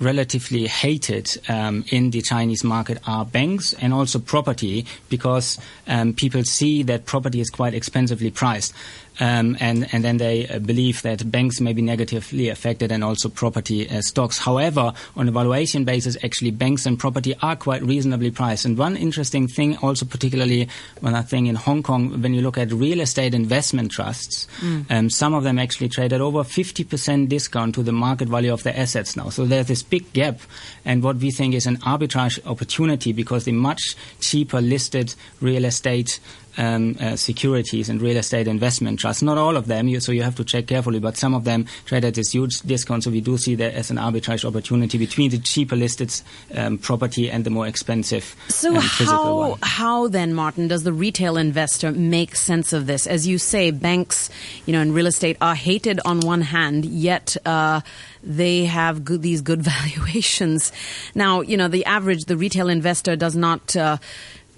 relatively 0.00 0.66
hated 0.66 1.28
um, 1.48 1.84
in 1.88 2.10
the 2.10 2.22
Chinese 2.22 2.62
market 2.62 2.98
are 3.06 3.24
banks 3.24 3.72
and 3.74 3.92
also 3.92 4.18
property 4.18 4.86
because 5.08 5.58
um, 5.86 6.12
people 6.12 6.44
see 6.44 6.82
that 6.84 7.04
property 7.04 7.40
is 7.40 7.50
quite 7.50 7.74
expensively 7.74 8.30
priced. 8.30 8.72
Um, 9.20 9.56
and, 9.60 9.88
and 9.92 10.04
then 10.04 10.18
they 10.18 10.46
uh, 10.48 10.58
believe 10.58 11.02
that 11.02 11.30
banks 11.30 11.60
may 11.60 11.72
be 11.72 11.82
negatively 11.82 12.48
affected 12.48 12.92
and 12.92 13.02
also 13.02 13.28
property 13.28 13.88
uh, 13.88 14.00
stocks. 14.00 14.38
However, 14.38 14.92
on 15.16 15.28
a 15.28 15.32
valuation 15.32 15.84
basis, 15.84 16.16
actually 16.22 16.52
banks 16.52 16.86
and 16.86 16.98
property 16.98 17.34
are 17.42 17.56
quite 17.56 17.82
reasonably 17.82 18.30
priced. 18.30 18.64
And 18.64 18.78
one 18.78 18.96
interesting 18.96 19.48
thing 19.48 19.76
also 19.78 20.06
particularly 20.06 20.68
when 21.00 21.14
I 21.14 21.22
think 21.22 21.48
in 21.48 21.54
Hong 21.54 21.82
Kong, 21.82 22.22
when 22.22 22.34
you 22.34 22.42
look 22.42 22.58
at 22.58 22.72
real 22.72 23.00
estate 23.00 23.34
investment 23.34 23.90
trusts, 23.90 24.46
um, 24.90 25.10
some 25.10 25.34
of 25.34 25.44
them 25.44 25.58
actually 25.58 25.88
trade 25.88 26.12
at 26.12 26.20
over 26.20 26.44
50% 26.44 27.28
discount 27.28 27.74
to 27.74 27.82
the 27.82 27.92
market 27.92 28.28
value 28.28 28.52
of 28.52 28.62
their 28.62 28.76
assets 28.76 29.16
now. 29.16 29.28
So 29.30 29.44
there's 29.44 29.66
this 29.66 29.82
big 29.82 30.12
gap 30.12 30.40
and 30.84 31.02
what 31.02 31.16
we 31.16 31.30
think 31.30 31.54
is 31.54 31.66
an 31.66 31.78
arbitrage 31.78 32.44
opportunity 32.46 33.12
because 33.12 33.44
the 33.44 33.52
much 33.52 33.96
cheaper 34.20 34.60
listed 34.60 35.14
real 35.40 35.64
estate 35.64 36.20
um, 36.58 36.96
uh, 37.00 37.16
securities 37.16 37.88
and 37.88 38.02
real 38.02 38.16
estate 38.16 38.48
investment 38.48 38.98
trusts. 38.98 39.22
Not 39.22 39.38
all 39.38 39.56
of 39.56 39.66
them, 39.66 39.88
you, 39.88 40.00
so 40.00 40.12
you 40.12 40.22
have 40.22 40.34
to 40.36 40.44
check 40.44 40.66
carefully, 40.66 40.98
but 40.98 41.16
some 41.16 41.34
of 41.34 41.44
them 41.44 41.66
trade 41.86 42.04
at 42.04 42.14
this 42.14 42.32
huge 42.32 42.60
discount. 42.60 43.04
So 43.04 43.10
we 43.10 43.20
do 43.20 43.38
see 43.38 43.54
that 43.54 43.74
as 43.74 43.90
an 43.90 43.96
arbitrage 43.96 44.44
opportunity 44.44 44.98
between 44.98 45.30
the 45.30 45.38
cheaper 45.38 45.76
listed 45.76 46.12
um, 46.54 46.78
property 46.78 47.30
and 47.30 47.44
the 47.44 47.50
more 47.50 47.66
expensive 47.66 48.34
So 48.48 48.74
um, 48.74 48.82
how 48.82 49.36
one. 49.50 49.58
how 49.62 50.08
then, 50.08 50.34
Martin, 50.34 50.68
does 50.68 50.82
the 50.82 50.92
retail 50.92 51.36
investor 51.36 51.92
make 51.92 52.34
sense 52.34 52.72
of 52.72 52.86
this? 52.86 53.06
As 53.06 53.26
you 53.26 53.38
say, 53.38 53.70
banks, 53.70 54.30
you 54.66 54.72
know, 54.72 54.80
in 54.80 54.92
real 54.92 55.06
estate 55.06 55.36
are 55.40 55.54
hated 55.54 56.00
on 56.04 56.20
one 56.20 56.40
hand, 56.40 56.84
yet 56.84 57.36
uh, 57.46 57.80
they 58.22 58.64
have 58.64 59.04
good, 59.04 59.22
these 59.22 59.40
good 59.40 59.62
valuations. 59.72 60.72
Now, 61.14 61.40
you 61.40 61.56
know, 61.56 61.68
the 61.68 61.84
average, 61.84 62.24
the 62.24 62.36
retail 62.36 62.68
investor 62.68 63.16
does 63.16 63.36
not. 63.36 63.76
Uh, 63.76 63.98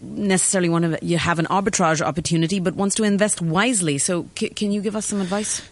necessarily 0.00 0.68
want 0.68 0.84
to 0.84 1.04
you 1.04 1.18
have 1.18 1.38
an 1.38 1.46
arbitrage 1.46 2.00
opportunity 2.00 2.60
but 2.60 2.74
wants 2.74 2.94
to 2.94 3.02
invest 3.02 3.42
wisely 3.42 3.98
so 3.98 4.26
c- 4.36 4.48
can 4.48 4.72
you 4.72 4.80
give 4.80 4.96
us 4.96 5.06
some 5.06 5.20
advice 5.20 5.62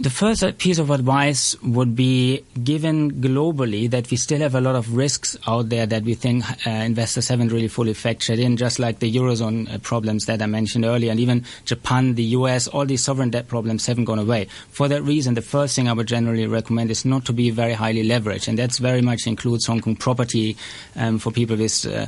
The 0.00 0.10
first 0.10 0.58
piece 0.58 0.78
of 0.78 0.90
advice 0.90 1.60
would 1.60 1.96
be 1.96 2.44
given 2.62 3.20
globally 3.20 3.90
that 3.90 4.08
we 4.12 4.16
still 4.16 4.38
have 4.38 4.54
a 4.54 4.60
lot 4.60 4.76
of 4.76 4.94
risks 4.94 5.36
out 5.44 5.70
there 5.70 5.86
that 5.86 6.04
we 6.04 6.14
think 6.14 6.44
uh, 6.64 6.70
investors 6.70 7.26
haven't 7.26 7.48
really 7.48 7.66
fully 7.66 7.94
factored 7.94 8.38
in, 8.38 8.56
just 8.56 8.78
like 8.78 9.00
the 9.00 9.12
Eurozone 9.12 9.68
uh, 9.68 9.78
problems 9.78 10.26
that 10.26 10.40
I 10.40 10.46
mentioned 10.46 10.84
earlier, 10.84 11.10
and 11.10 11.18
even 11.18 11.44
Japan, 11.64 12.14
the 12.14 12.22
US, 12.38 12.68
all 12.68 12.86
these 12.86 13.02
sovereign 13.02 13.30
debt 13.30 13.48
problems 13.48 13.86
haven't 13.86 14.04
gone 14.04 14.20
away. 14.20 14.46
For 14.70 14.86
that 14.86 15.02
reason, 15.02 15.34
the 15.34 15.42
first 15.42 15.74
thing 15.74 15.88
I 15.88 15.94
would 15.94 16.06
generally 16.06 16.46
recommend 16.46 16.92
is 16.92 17.04
not 17.04 17.24
to 17.24 17.32
be 17.32 17.50
very 17.50 17.72
highly 17.72 18.06
leveraged, 18.06 18.46
and 18.46 18.56
that's 18.56 18.78
very 18.78 19.02
much 19.02 19.26
includes 19.26 19.66
Hong 19.66 19.80
Kong 19.80 19.96
property 19.96 20.56
um, 20.94 21.18
for 21.18 21.32
people 21.32 21.56
with. 21.56 21.84
Uh, 21.84 22.06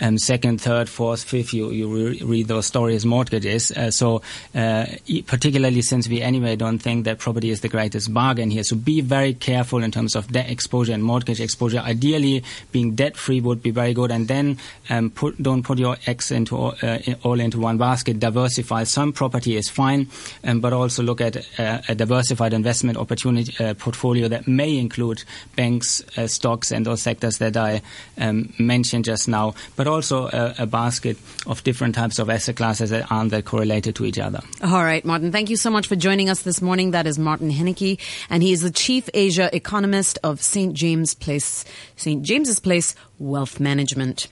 um, 0.00 0.18
second, 0.18 0.60
third, 0.60 0.88
fourth, 0.88 1.24
fifth, 1.24 1.52
you, 1.52 1.70
you 1.70 1.88
re- 1.88 2.22
read 2.22 2.48
those 2.48 2.66
stories, 2.66 3.04
mortgages. 3.04 3.70
Uh, 3.70 3.90
so, 3.90 4.22
uh, 4.54 4.86
particularly 5.26 5.82
since 5.82 6.08
we 6.08 6.22
anyway 6.22 6.56
don't 6.56 6.78
think 6.78 7.04
that 7.04 7.18
property 7.18 7.50
is 7.50 7.60
the 7.60 7.68
greatest 7.68 8.12
bargain 8.12 8.50
here. 8.50 8.64
So 8.64 8.76
be 8.76 9.00
very 9.00 9.34
careful 9.34 9.82
in 9.82 9.90
terms 9.90 10.16
of 10.16 10.32
debt 10.32 10.50
exposure 10.50 10.92
and 10.92 11.02
mortgage 11.02 11.40
exposure. 11.40 11.78
Ideally, 11.78 12.44
being 12.72 12.94
debt 12.94 13.16
free 13.16 13.40
would 13.40 13.62
be 13.62 13.70
very 13.70 13.94
good. 13.94 14.10
And 14.10 14.28
then 14.28 14.58
um, 14.88 15.10
put, 15.10 15.40
don't 15.42 15.62
put 15.62 15.78
your 15.78 15.96
eggs 16.06 16.30
into 16.30 16.56
all, 16.56 16.74
uh, 16.82 16.98
all 17.22 17.40
into 17.40 17.58
one 17.60 17.78
basket. 17.78 18.18
Diversify. 18.20 18.84
Some 18.84 19.12
property 19.12 19.56
is 19.56 19.68
fine, 19.68 20.08
um, 20.44 20.60
but 20.60 20.72
also 20.72 21.02
look 21.02 21.20
at 21.20 21.36
uh, 21.58 21.80
a 21.88 21.94
diversified 21.94 22.52
investment 22.52 22.98
opportunity 22.98 23.52
uh, 23.62 23.74
portfolio 23.74 24.28
that 24.28 24.46
may 24.46 24.76
include 24.78 25.24
banks, 25.56 26.02
uh, 26.16 26.26
stocks, 26.26 26.70
and 26.70 26.86
those 26.86 27.02
sectors 27.02 27.38
that 27.38 27.56
I 27.56 27.82
um, 28.18 28.52
mentioned 28.58 29.04
just 29.04 29.28
now, 29.28 29.54
but 29.76 29.86
also 29.90 30.28
a, 30.28 30.54
a 30.58 30.66
basket 30.66 31.16
of 31.46 31.62
different 31.64 31.94
types 31.94 32.18
of 32.18 32.30
asset 32.30 32.56
classes 32.56 32.90
that 32.90 33.10
aren't 33.10 33.30
that 33.30 33.44
correlated 33.44 33.94
to 33.96 34.04
each 34.04 34.18
other. 34.18 34.40
All 34.62 34.84
right, 34.84 35.04
Martin, 35.04 35.32
thank 35.32 35.50
you 35.50 35.56
so 35.56 35.70
much 35.70 35.86
for 35.86 35.96
joining 35.96 36.28
us 36.28 36.42
this 36.42 36.62
morning. 36.62 36.92
That 36.92 37.06
is 37.06 37.18
Martin 37.18 37.50
Hennecke, 37.50 37.98
and 38.28 38.42
he 38.42 38.52
is 38.52 38.62
the 38.62 38.70
Chief 38.70 39.08
Asia 39.14 39.54
Economist 39.54 40.18
of 40.22 40.42
St. 40.42 40.74
James 40.74 41.14
Place, 41.14 41.64
St. 41.96 42.22
James's 42.22 42.60
Place 42.60 42.94
Wealth 43.20 43.60
Management. 43.60 44.26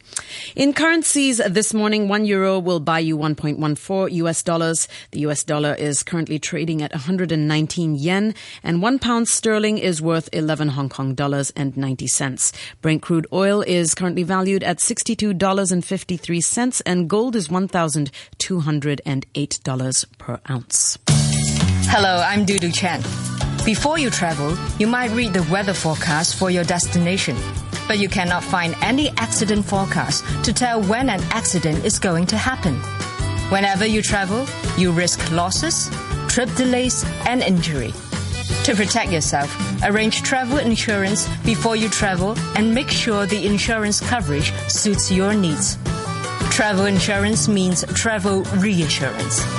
In 0.57 0.73
currencies 0.73 1.39
this 1.39 1.73
morning, 1.73 2.09
one 2.09 2.25
euro 2.25 2.59
will 2.59 2.81
buy 2.81 2.99
you 2.99 3.17
1.14 3.17 4.11
US 4.11 4.43
dollars. 4.43 4.89
The 5.13 5.21
US 5.21 5.45
dollar 5.45 5.75
is 5.75 6.03
currently 6.03 6.41
trading 6.41 6.83
at 6.83 6.93
119 6.93 7.95
yen, 7.95 8.35
and 8.65 8.83
one 8.83 8.99
pound 8.99 9.29
sterling 9.29 9.79
is 9.79 10.03
worth 10.03 10.29
11 10.33 10.71
Hong 10.71 10.89
Kong 10.89 11.15
dollars 11.15 11.53
and 11.55 11.77
90 11.77 12.07
cents. 12.07 12.53
Brent 12.83 13.03
crude 13.03 13.29
oil 13.33 13.63
is 13.63 13.95
currently 13.95 14.25
valued 14.25 14.65
at 14.65 14.79
$62.53, 14.79 16.83
and 16.87 17.09
gold 17.09 17.37
is 17.37 17.47
$1,208 17.49 20.19
per 20.19 20.41
ounce. 20.51 20.99
Hello, 21.91 22.23
I'm 22.25 22.45
Dudu 22.47 22.75
Chen. 22.75 23.03
Before 23.65 23.99
you 23.99 24.11
travel, 24.11 24.57
you 24.79 24.87
might 24.87 25.11
read 25.11 25.33
the 25.35 25.43
weather 25.51 25.75
forecast 25.75 26.39
for 26.39 26.51
your 26.51 26.65
destination, 26.65 27.37
but 27.89 27.99
you 27.99 28.09
cannot 28.09 28.45
find 28.45 28.77
any 28.83 29.09
accident 29.17 29.65
forecast 29.65 30.25
to 30.45 30.53
tell 30.53 30.81
when 30.83 31.09
an 31.09 31.23
accident 31.31 31.85
is 31.85 31.99
going 31.99 32.27
to 32.27 32.37
happen. 32.37 32.75
Whenever 33.51 33.87
you 33.87 34.03
travel, 34.03 34.47
you 34.77 34.93
risk 34.93 35.33
losses, 35.33 35.91
trip 36.29 36.55
delays, 36.55 37.05
and 37.27 37.43
injury. 37.43 37.93
To 38.65 38.75
protect 38.77 39.11
yourself, 39.11 39.51
arrange 39.83 40.23
travel 40.23 40.59
insurance 40.59 41.27
before 41.47 41.75
you 41.75 41.89
travel 41.89 42.37
and 42.55 42.75
make 42.75 42.91
sure 42.91 43.25
the 43.25 43.47
insurance 43.47 44.01
coverage 44.01 44.53
suits 44.69 45.11
your 45.11 45.33
needs. 45.33 45.79
Travel 46.51 46.85
insurance 46.85 47.49
means 47.49 47.85
travel 47.95 48.43
reassurance. 48.59 49.58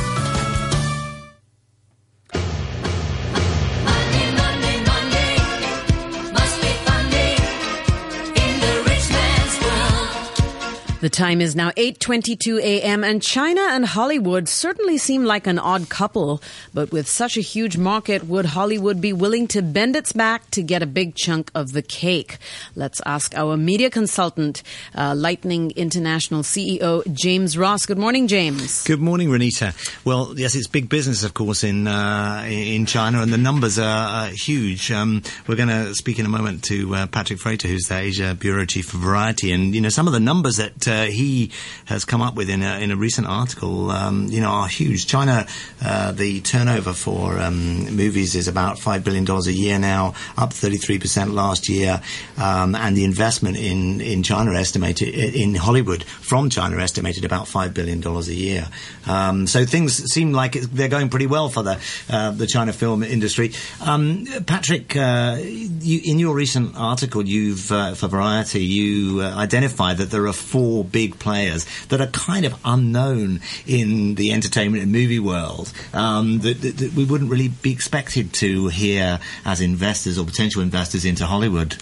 The 11.01 11.09
time 11.09 11.39
is 11.39 11.55
now 11.55 11.71
8:22 11.71 12.59
a.m. 12.59 13.03
and 13.05 13.21
China 13.21 13.61
and 13.69 13.85
Hollywood 13.85 14.49
certainly 14.49 14.97
seem 14.97 15.23
like 15.23 15.47
an 15.47 15.57
odd 15.57 15.87
couple, 15.87 16.41
but 16.73 16.91
with 16.91 17.07
such 17.07 17.37
a 17.37 17.41
huge 17.41 17.77
market, 17.77 18.25
would 18.25 18.47
Hollywood 18.47 18.99
be 18.99 19.13
willing 19.13 19.47
to 19.49 19.61
bend 19.61 19.95
its 19.95 20.11
back 20.11 20.51
to 20.51 20.61
get 20.61 20.83
a 20.83 20.85
big 20.85 21.15
chunk 21.15 21.51
of 21.55 21.71
the 21.71 21.81
cake? 21.81 22.37
Let's 22.75 23.01
ask 23.05 23.33
our 23.35 23.55
media 23.55 23.89
consultant, 23.89 24.61
uh, 24.93 25.15
Lightning 25.15 25.71
International 25.77 26.43
CEO 26.43 27.03
James 27.13 27.57
Ross. 27.57 27.85
Good 27.85 27.97
morning, 27.97 28.27
James. 28.27 28.83
Good 28.83 28.99
morning, 28.99 29.29
Renita. 29.29 29.73
Well, 30.03 30.33
yes, 30.35 30.53
it's 30.55 30.67
big 30.67 30.89
business, 30.89 31.23
of 31.23 31.33
course, 31.33 31.63
in 31.63 31.87
uh, 31.87 32.43
in 32.45 32.85
China, 32.85 33.21
and 33.21 33.31
the 33.31 33.37
numbers 33.37 33.79
are 33.79 34.25
uh, 34.25 34.31
huge. 34.31 34.91
Um, 34.91 35.23
we're 35.47 35.55
going 35.55 35.69
to 35.69 35.95
speak 35.95 36.19
in 36.19 36.25
a 36.25 36.29
moment 36.29 36.63
to 36.65 36.93
uh, 36.93 37.07
Patrick 37.07 37.39
Frater, 37.39 37.69
who's 37.69 37.87
the 37.87 37.97
Asia 37.97 38.35
bureau 38.35 38.65
chief 38.65 38.87
for 38.87 38.97
Variety, 38.97 39.53
and 39.53 39.73
you 39.73 39.79
know 39.79 39.89
some 39.89 40.05
of 40.05 40.11
the 40.11 40.19
numbers 40.19 40.57
that 40.57 40.88
uh, 40.89 41.05
he 41.05 41.51
has 41.85 42.03
come 42.03 42.21
up 42.21 42.35
with 42.35 42.49
in 42.49 42.61
a, 42.61 42.79
in 42.79 42.91
a 42.91 42.95
recent 42.95 43.27
article, 43.27 43.91
um, 43.91 44.27
you 44.27 44.41
know, 44.41 44.49
are 44.49 44.67
huge. 44.67 45.07
China, 45.07 45.45
uh, 45.83 46.11
the 46.11 46.41
turnover 46.41 46.93
for 46.93 47.39
um, 47.39 47.95
movies 47.95 48.35
is 48.35 48.47
about 48.47 48.79
five 48.79 49.03
billion 49.03 49.23
dollars 49.23 49.47
a 49.47 49.53
year 49.53 49.79
now, 49.79 50.13
up 50.37 50.51
33 50.51 50.99
percent 50.99 51.31
last 51.31 51.69
year, 51.69 52.01
um, 52.37 52.75
and 52.75 52.97
the 52.97 53.05
investment 53.05 53.57
in 53.57 54.01
in 54.01 54.23
China 54.23 54.53
estimated 54.53 55.13
in 55.35 55.55
Hollywood 55.55 56.03
from 56.03 56.49
China 56.49 56.77
estimated 56.77 57.23
about 57.23 57.47
five 57.47 57.73
billion 57.73 58.01
dollars 58.01 58.27
a 58.27 58.35
year. 58.35 58.67
Um, 59.07 59.47
so 59.47 59.65
things 59.65 60.03
seem 60.11 60.33
like 60.33 60.53
they're 60.53 60.89
going 60.89 61.09
pretty 61.09 61.27
well 61.27 61.49
for 61.49 61.63
the 61.63 61.79
uh, 62.09 62.31
the 62.31 62.47
China 62.47 62.73
film 62.73 63.03
industry. 63.03 63.53
Um, 63.85 64.25
Patrick, 64.45 64.95
uh, 64.95 65.37
you, 65.39 66.01
in 66.03 66.19
your 66.19 66.35
recent 66.35 66.75
article, 66.75 67.25
you've 67.25 67.71
uh, 67.71 67.93
for 67.93 68.07
Variety, 68.07 68.63
you 68.63 69.21
uh, 69.21 69.35
identified 69.35 69.97
that 69.97 70.09
there 70.11 70.25
are 70.27 70.33
four 70.33 70.78
big 70.83 71.19
players 71.19 71.65
that 71.87 72.01
are 72.01 72.07
kind 72.07 72.45
of 72.45 72.59
unknown 72.65 73.41
in 73.65 74.15
the 74.15 74.31
entertainment 74.31 74.83
and 74.83 74.91
movie 74.91 75.19
world 75.19 75.71
um, 75.93 76.39
that, 76.39 76.61
that, 76.61 76.77
that, 76.77 76.93
we 76.93 77.05
wouldn't 77.05 77.29
really 77.29 77.47
be 77.47 77.71
expected 77.71 78.33
to 78.33 78.67
hear 78.67 79.19
as 79.45 79.61
investors 79.61 80.17
or 80.17 80.25
potential 80.25 80.61
investors 80.61 81.05
into 81.05 81.25
Hollywood. 81.25 81.77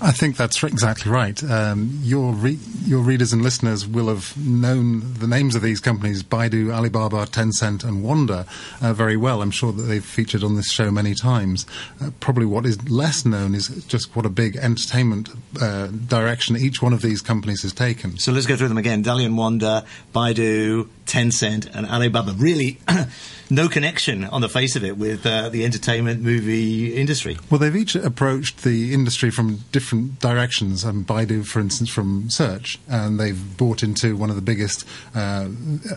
I 0.00 0.12
think 0.12 0.36
that's 0.36 0.62
exactly 0.62 1.10
right. 1.10 1.42
Um, 1.44 2.00
your 2.02 2.32
re- 2.32 2.58
your 2.84 3.00
readers 3.00 3.32
and 3.32 3.42
listeners 3.42 3.86
will 3.86 4.08
have 4.08 4.36
known 4.36 5.14
the 5.14 5.26
names 5.26 5.54
of 5.54 5.62
these 5.62 5.80
companies: 5.80 6.22
Baidu, 6.22 6.72
Alibaba, 6.72 7.26
Tencent, 7.26 7.84
and 7.84 8.02
Wanda 8.02 8.46
uh, 8.80 8.92
very 8.92 9.16
well. 9.16 9.42
I'm 9.42 9.50
sure 9.50 9.72
that 9.72 9.82
they've 9.82 10.04
featured 10.04 10.44
on 10.44 10.56
this 10.56 10.70
show 10.70 10.90
many 10.90 11.14
times. 11.14 11.66
Uh, 12.00 12.10
probably 12.20 12.46
what 12.46 12.66
is 12.66 12.88
less 12.88 13.24
known 13.24 13.54
is 13.54 13.68
just 13.86 14.14
what 14.14 14.26
a 14.26 14.30
big 14.30 14.56
entertainment 14.56 15.30
uh, 15.60 15.86
direction 15.86 16.56
each 16.56 16.82
one 16.82 16.92
of 16.92 17.02
these 17.02 17.20
companies 17.20 17.62
has 17.62 17.72
taken. 17.72 18.18
So 18.18 18.32
let's 18.36 18.46
go 18.46 18.54
through 18.54 18.68
them 18.68 18.78
again. 18.78 19.02
Dalian 19.02 19.34
Wanda, 19.34 19.84
Baidu, 20.14 20.88
Tencent, 21.06 21.74
and 21.74 21.86
Alibaba. 21.86 22.32
Really, 22.32 22.78
no 23.50 23.68
connection 23.68 24.24
on 24.24 24.42
the 24.42 24.48
face 24.48 24.76
of 24.76 24.84
it 24.84 24.98
with 24.98 25.24
uh, 25.24 25.48
the 25.48 25.64
entertainment 25.64 26.20
movie 26.20 26.94
industry. 26.94 27.38
Well, 27.50 27.58
they've 27.58 27.74
each 27.74 27.96
approached 27.96 28.62
the 28.62 28.92
industry 28.92 29.30
from 29.30 29.64
different 29.72 30.20
directions. 30.20 30.84
Um, 30.84 31.04
Baidu, 31.04 31.46
for 31.46 31.60
instance, 31.60 31.88
from 31.88 32.28
search, 32.28 32.78
and 32.88 33.18
they've 33.18 33.56
bought 33.56 33.82
into 33.82 34.16
one 34.16 34.28
of 34.28 34.36
the 34.36 34.42
biggest 34.42 34.84
uh, 35.14 35.48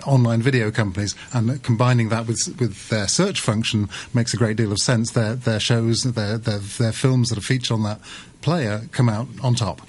online 0.05 0.41
video 0.41 0.71
companies, 0.71 1.15
and 1.33 1.61
combining 1.61 2.07
that 2.09 2.25
with 2.25 2.55
with 2.57 2.87
their 2.87 3.09
search 3.09 3.41
function 3.41 3.89
makes 4.13 4.33
a 4.33 4.37
great 4.37 4.55
deal 4.55 4.71
of 4.71 4.79
sense. 4.79 5.11
Their 5.11 5.35
their 5.35 5.59
shows, 5.59 6.03
their 6.03 6.37
their, 6.37 6.59
their 6.59 6.93
films 6.93 7.29
that 7.29 7.37
are 7.37 7.41
featured 7.41 7.71
on 7.71 7.83
that 7.83 7.99
player 8.41 8.83
come 8.91 9.09
out 9.09 9.27
on 9.43 9.55
top. 9.55 9.81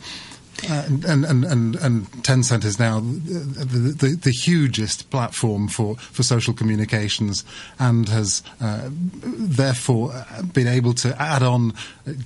Uh, 0.68 0.85
and, 1.07 1.25
and, 1.25 1.44
and, 1.44 1.77
and 1.77 2.07
Tencent 2.23 2.64
is 2.64 2.79
now 2.79 3.01
the, 3.01 3.94
the, 3.99 4.18
the, 4.23 4.31
hugest 4.31 5.11
platform 5.11 5.68
for, 5.68 5.96
for 5.96 6.23
social 6.23 6.53
communications 6.53 7.44
and 7.79 8.09
has 8.09 8.42
uh, 8.61 8.88
therefore 8.90 10.27
been 10.53 10.68
able 10.68 10.92
to 10.94 11.20
add 11.20 11.42
on 11.42 11.73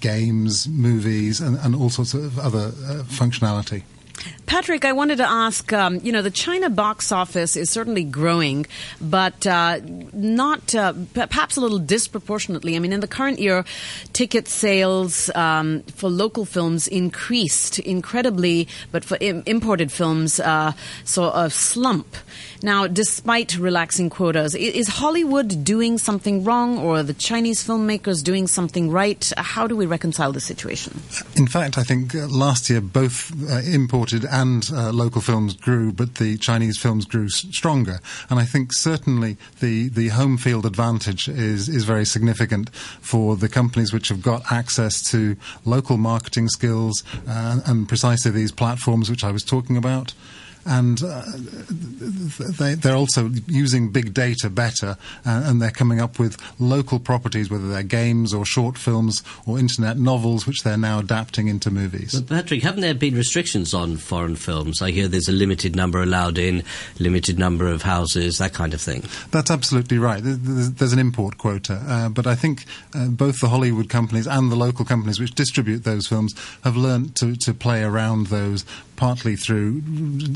games, 0.00 0.66
movies, 0.68 1.40
and, 1.40 1.58
and 1.58 1.76
all 1.76 1.90
sorts 1.90 2.14
of 2.14 2.38
other 2.38 2.72
uh, 2.86 3.02
functionality. 3.04 3.82
Patrick, 4.46 4.84
I 4.84 4.92
wanted 4.92 5.16
to 5.18 5.28
ask 5.28 5.72
um, 5.72 6.00
you 6.02 6.12
know, 6.12 6.22
the 6.22 6.30
China 6.30 6.70
box 6.70 7.10
office 7.10 7.56
is 7.56 7.70
certainly 7.70 8.04
growing, 8.04 8.66
but 9.00 9.46
uh, 9.46 9.80
not 10.12 10.74
uh, 10.74 10.92
perhaps 11.14 11.56
a 11.56 11.60
little 11.60 11.78
disproportionately. 11.78 12.76
I 12.76 12.78
mean, 12.78 12.92
in 12.92 13.00
the 13.00 13.08
current 13.08 13.38
year, 13.38 13.64
ticket 14.12 14.48
sales 14.48 15.30
um, 15.34 15.82
for 15.94 16.08
local 16.08 16.44
films 16.44 16.86
increased 16.86 17.78
incredibly, 17.80 18.68
but 18.92 19.04
for 19.04 19.16
Im- 19.20 19.42
imported 19.46 19.90
films 19.90 20.40
uh, 20.40 20.72
saw 21.04 21.44
a 21.44 21.50
slump. 21.50 22.16
Now, 22.62 22.86
despite 22.86 23.58
relaxing 23.58 24.08
quotas, 24.08 24.54
is 24.54 24.88
Hollywood 24.88 25.64
doing 25.64 25.98
something 25.98 26.44
wrong 26.44 26.78
or 26.78 27.02
the 27.02 27.12
Chinese 27.12 27.66
filmmakers 27.66 28.22
doing 28.22 28.46
something 28.46 28.90
right? 28.90 29.32
How 29.36 29.66
do 29.66 29.76
we 29.76 29.86
reconcile 29.86 30.32
the 30.32 30.40
situation? 30.40 31.02
In 31.36 31.46
fact, 31.46 31.76
I 31.76 31.82
think 31.82 32.14
uh, 32.14 32.26
last 32.28 32.70
year 32.70 32.80
both 32.80 33.32
uh, 33.50 33.60
and 34.22 34.70
uh, 34.72 34.92
local 34.92 35.20
films 35.20 35.54
grew, 35.54 35.90
but 35.92 36.16
the 36.16 36.36
Chinese 36.38 36.78
films 36.78 37.06
grew 37.06 37.24
s- 37.24 37.46
stronger. 37.50 37.98
And 38.30 38.38
I 38.38 38.44
think 38.44 38.72
certainly 38.72 39.36
the, 39.58 39.88
the 39.88 40.08
home 40.08 40.36
field 40.36 40.66
advantage 40.66 41.26
is, 41.26 41.68
is 41.68 41.84
very 41.84 42.04
significant 42.04 42.72
for 42.74 43.34
the 43.34 43.48
companies 43.48 43.92
which 43.92 44.10
have 44.10 44.22
got 44.22 44.52
access 44.52 45.02
to 45.10 45.36
local 45.64 45.96
marketing 45.96 46.48
skills 46.48 47.02
uh, 47.26 47.60
and 47.66 47.88
precisely 47.88 48.30
these 48.30 48.52
platforms 48.52 49.10
which 49.10 49.24
I 49.24 49.32
was 49.32 49.42
talking 49.42 49.76
about 49.76 50.12
and 50.66 51.02
uh, 51.02 51.22
they, 52.58 52.90
are 52.90 52.96
also 52.96 53.30
using 53.46 53.90
big 53.90 54.14
data 54.14 54.48
better, 54.48 54.96
uh, 55.26 55.42
and 55.44 55.60
they're 55.60 55.70
coming 55.70 56.00
up 56.00 56.18
with 56.18 56.40
local 56.58 56.98
properties, 56.98 57.50
whether 57.50 57.68
they're 57.68 57.82
games 57.82 58.32
or 58.32 58.44
short 58.44 58.78
films 58.78 59.22
or 59.46 59.58
internet 59.58 59.98
novels, 59.98 60.46
which 60.46 60.62
they're 60.62 60.78
now 60.78 60.98
adapting 60.98 61.48
into 61.48 61.70
movies. 61.70 62.18
But 62.20 62.28
Patrick, 62.28 62.62
haven't 62.62 62.80
there 62.80 62.94
been 62.94 63.14
restrictions 63.14 63.74
on 63.74 63.96
foreign 63.96 64.36
films? 64.36 64.80
I 64.80 64.90
hear 64.90 65.08
there's 65.08 65.28
a 65.28 65.32
limited 65.32 65.76
number 65.76 66.02
allowed 66.02 66.38
in, 66.38 66.62
limited 66.98 67.38
number 67.38 67.66
of 67.66 67.82
houses, 67.82 68.38
that 68.38 68.54
kind 68.54 68.74
of 68.74 68.80
thing. 68.80 69.04
That's 69.30 69.50
absolutely 69.50 69.98
right. 69.98 70.20
There's 70.24 70.92
an 70.92 70.98
import 70.98 71.38
quota, 71.38 71.82
uh, 71.86 72.08
but 72.08 72.26
I 72.26 72.34
think 72.34 72.64
uh, 72.94 73.08
both 73.08 73.40
the 73.40 73.48
Hollywood 73.48 73.88
companies 73.88 74.26
and 74.26 74.50
the 74.50 74.56
local 74.56 74.84
companies 74.84 75.20
which 75.20 75.32
distribute 75.32 75.84
those 75.84 76.06
films 76.06 76.34
have 76.62 76.76
learned 76.76 77.16
to, 77.16 77.36
to 77.36 77.54
play 77.54 77.82
around 77.82 78.28
those 78.28 78.64
partly 78.96 79.36
through 79.36 79.82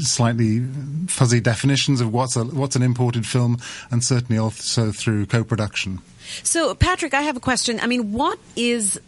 slightly 0.00 0.64
fuzzy 1.06 1.40
definitions 1.40 2.00
of 2.00 2.12
what's 2.12 2.36
a, 2.36 2.44
what's 2.44 2.76
an 2.76 2.82
imported 2.82 3.26
film, 3.26 3.58
and 3.90 4.02
certainly 4.04 4.38
also 4.38 4.92
through 4.92 5.26
co-production. 5.26 6.00
So, 6.42 6.74
Patrick, 6.74 7.14
I 7.14 7.22
have 7.22 7.36
a 7.36 7.40
question. 7.40 7.80
I 7.80 7.86
mean, 7.86 8.12
what 8.12 8.38
is 8.56 9.00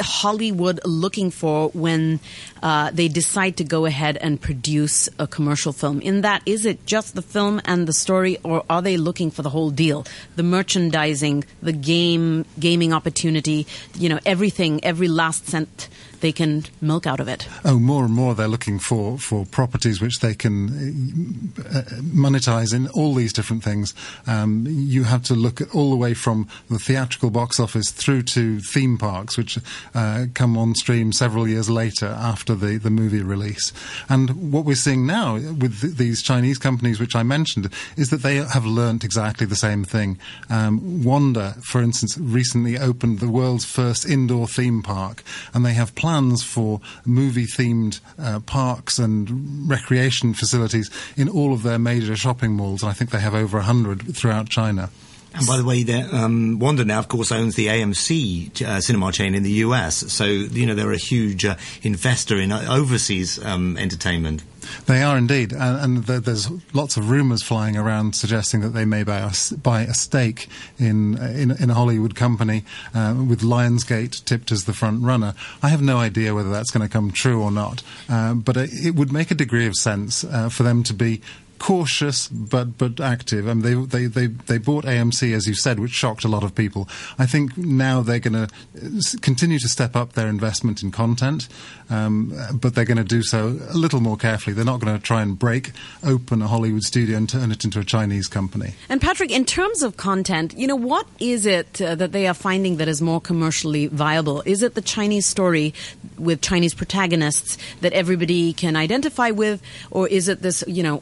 Hollywood 0.00 0.80
looking 0.84 1.30
for 1.30 1.68
when 1.70 2.20
uh, 2.62 2.90
they 2.90 3.08
decide 3.08 3.58
to 3.58 3.64
go 3.64 3.84
ahead 3.84 4.16
and 4.16 4.40
produce 4.40 5.08
a 5.18 5.26
commercial 5.26 5.72
film? 5.72 6.00
In 6.00 6.22
that, 6.22 6.42
is 6.46 6.64
it 6.64 6.86
just 6.86 7.14
the 7.14 7.22
film 7.22 7.60
and 7.64 7.86
the 7.86 7.92
story, 7.92 8.38
or 8.42 8.64
are 8.70 8.82
they 8.82 8.96
looking 8.96 9.30
for 9.30 9.42
the 9.42 9.50
whole 9.50 9.70
deal? 9.70 10.06
The 10.36 10.42
merchandising, 10.42 11.44
the 11.62 11.72
game, 11.72 12.46
gaming 12.58 12.92
opportunity, 12.92 13.66
you 13.94 14.08
know, 14.08 14.18
everything, 14.24 14.82
every 14.84 15.08
last 15.08 15.46
cent 15.46 15.88
they 16.20 16.32
can 16.32 16.64
milk 16.80 17.06
out 17.06 17.20
of 17.20 17.28
it. 17.28 17.48
Oh, 17.64 17.78
more 17.78 18.04
and 18.04 18.14
more 18.14 18.34
they're 18.34 18.48
looking 18.48 18.78
for, 18.78 19.18
for 19.18 19.44
properties 19.46 20.00
which 20.00 20.20
they 20.20 20.34
can 20.34 21.52
uh, 21.58 21.82
monetize 22.02 22.74
in 22.74 22.88
all 22.88 23.14
these 23.14 23.32
different 23.32 23.62
things. 23.62 23.94
Um, 24.26 24.66
you 24.68 25.04
have 25.04 25.22
to 25.24 25.34
look 25.34 25.60
at 25.60 25.74
all 25.74 25.90
the 25.90 25.96
way 25.96 26.14
from 26.14 26.48
the 26.68 26.78
theatrical 26.78 27.30
box 27.30 27.60
office 27.60 27.90
through 27.90 28.22
to 28.22 28.60
theme 28.60 28.98
parks, 28.98 29.36
which 29.36 29.58
uh, 29.94 30.26
come 30.34 30.56
on 30.56 30.74
stream 30.74 31.12
several 31.12 31.48
years 31.48 31.70
later 31.70 32.06
after 32.06 32.54
the, 32.54 32.78
the 32.78 32.90
movie 32.90 33.22
release. 33.22 33.72
And 34.08 34.52
what 34.52 34.64
we're 34.64 34.74
seeing 34.74 35.06
now 35.06 35.34
with 35.34 35.80
th- 35.80 35.94
these 35.94 36.22
Chinese 36.22 36.58
companies, 36.58 37.00
which 37.00 37.16
I 37.16 37.22
mentioned, 37.22 37.72
is 37.96 38.10
that 38.10 38.22
they 38.22 38.36
have 38.36 38.64
learnt 38.64 39.04
exactly 39.04 39.46
the 39.46 39.56
same 39.56 39.84
thing. 39.84 40.18
Um, 40.50 41.04
Wanda, 41.04 41.54
for 41.62 41.82
instance, 41.82 42.18
recently 42.18 42.78
opened 42.78 43.20
the 43.20 43.28
world's 43.28 43.64
first 43.64 44.06
indoor 44.06 44.48
theme 44.48 44.82
park, 44.82 45.22
and 45.54 45.64
they 45.64 45.74
have 45.74 45.94
plans 46.08 46.42
for 46.42 46.80
movie 47.04 47.44
themed 47.44 48.00
uh, 48.18 48.40
parks 48.40 48.98
and 48.98 49.68
recreation 49.68 50.32
facilities 50.32 50.90
in 51.18 51.28
all 51.28 51.52
of 51.52 51.62
their 51.62 51.78
major 51.78 52.16
shopping 52.16 52.52
malls. 52.52 52.82
And 52.82 52.88
I 52.88 52.94
think 52.94 53.10
they 53.10 53.20
have 53.20 53.34
over 53.34 53.58
100 53.58 54.16
throughout 54.16 54.48
China. 54.48 54.88
And 55.34 55.46
by 55.46 55.56
the 55.56 55.64
way, 55.64 55.84
um, 56.10 56.58
Wanda 56.58 56.84
now, 56.84 56.98
of 56.98 57.08
course, 57.08 57.30
owns 57.30 57.54
the 57.54 57.66
AMC 57.66 58.62
uh, 58.62 58.80
cinema 58.80 59.12
chain 59.12 59.34
in 59.34 59.42
the 59.42 59.52
US. 59.64 60.12
So, 60.12 60.24
you 60.24 60.66
know, 60.66 60.74
they're 60.74 60.92
a 60.92 60.96
huge 60.96 61.44
uh, 61.44 61.56
investor 61.82 62.38
in 62.38 62.50
uh, 62.50 62.66
overseas 62.68 63.42
um, 63.44 63.76
entertainment. 63.76 64.42
They 64.86 65.02
are 65.02 65.16
indeed, 65.16 65.52
and, 65.52 65.96
and 65.96 66.04
there's 66.04 66.50
lots 66.74 66.96
of 66.96 67.10
rumours 67.10 67.42
flying 67.42 67.76
around 67.76 68.14
suggesting 68.14 68.60
that 68.60 68.70
they 68.70 68.84
may 68.84 69.02
buy 69.02 69.18
a, 69.18 69.56
buy 69.56 69.82
a 69.82 69.94
stake 69.94 70.48
in, 70.78 71.16
in, 71.18 71.50
in 71.52 71.70
a 71.70 71.74
Hollywood 71.74 72.14
company 72.14 72.64
uh, 72.94 73.14
with 73.26 73.40
Lionsgate 73.40 74.24
tipped 74.24 74.52
as 74.52 74.64
the 74.64 74.72
front 74.72 75.02
runner. 75.02 75.34
I 75.62 75.68
have 75.68 75.82
no 75.82 75.98
idea 75.98 76.34
whether 76.34 76.50
that's 76.50 76.70
going 76.70 76.86
to 76.86 76.92
come 76.92 77.10
true 77.10 77.42
or 77.42 77.50
not, 77.50 77.82
uh, 78.08 78.34
but 78.34 78.56
it, 78.56 78.70
it, 78.72 78.94
would 78.94 79.12
make 79.12 79.30
a 79.30 79.34
degree 79.34 79.66
of 79.66 79.74
sense 79.74 80.24
uh, 80.24 80.48
for 80.48 80.64
them 80.64 80.82
to 80.84 80.94
be 80.94 81.22
cautious 81.58 82.28
but 82.28 82.78
but 82.78 83.00
active. 83.00 83.48
I 83.48 83.54
mean, 83.54 83.88
they, 83.88 84.06
they, 84.06 84.06
they, 84.06 84.26
they 84.26 84.58
bought 84.58 84.84
AMC, 84.84 85.34
as 85.34 85.46
you 85.46 85.54
said, 85.54 85.80
which 85.80 85.92
shocked 85.92 86.24
a 86.24 86.28
lot 86.28 86.44
of 86.44 86.54
people. 86.54 86.88
I 87.18 87.26
think 87.26 87.56
now 87.56 88.02
they're 88.02 88.18
going 88.18 88.46
to 88.46 89.18
continue 89.20 89.58
to 89.58 89.68
step 89.68 89.96
up 89.96 90.12
their 90.12 90.28
investment 90.28 90.82
in 90.82 90.90
content, 90.90 91.48
um, 91.90 92.34
but 92.54 92.74
they're 92.74 92.84
going 92.84 92.98
to 92.98 93.04
do 93.04 93.22
so 93.22 93.58
a 93.70 93.76
little 93.76 94.00
more 94.00 94.16
carefully. 94.16 94.54
They're 94.54 94.64
not 94.64 94.80
going 94.80 94.96
to 94.96 95.02
try 95.02 95.22
and 95.22 95.38
break 95.38 95.72
open 96.04 96.42
a 96.42 96.46
Hollywood 96.46 96.82
studio 96.82 97.16
and 97.16 97.28
turn 97.28 97.50
it 97.50 97.64
into 97.64 97.80
a 97.80 97.84
Chinese 97.84 98.28
company. 98.28 98.74
And 98.88 99.00
Patrick, 99.00 99.30
in 99.30 99.44
terms 99.44 99.82
of 99.82 99.96
content, 99.96 100.56
you 100.56 100.66
know, 100.66 100.76
what 100.76 101.06
is 101.18 101.46
it 101.46 101.80
uh, 101.80 101.94
that 101.96 102.12
they 102.12 102.26
are 102.26 102.34
finding 102.34 102.76
that 102.76 102.88
is 102.88 103.02
more 103.02 103.20
commercially 103.20 103.86
viable? 103.86 104.42
Is 104.44 104.62
it 104.62 104.74
the 104.74 104.82
Chinese 104.82 105.26
story 105.26 105.74
with 106.16 106.40
Chinese 106.40 106.74
protagonists 106.74 107.58
that 107.80 107.92
everybody 107.92 108.52
can 108.52 108.76
identify 108.76 109.30
with, 109.30 109.62
or 109.90 110.08
is 110.08 110.28
it 110.28 110.42
this, 110.42 110.64
you 110.66 110.82
know, 110.82 111.00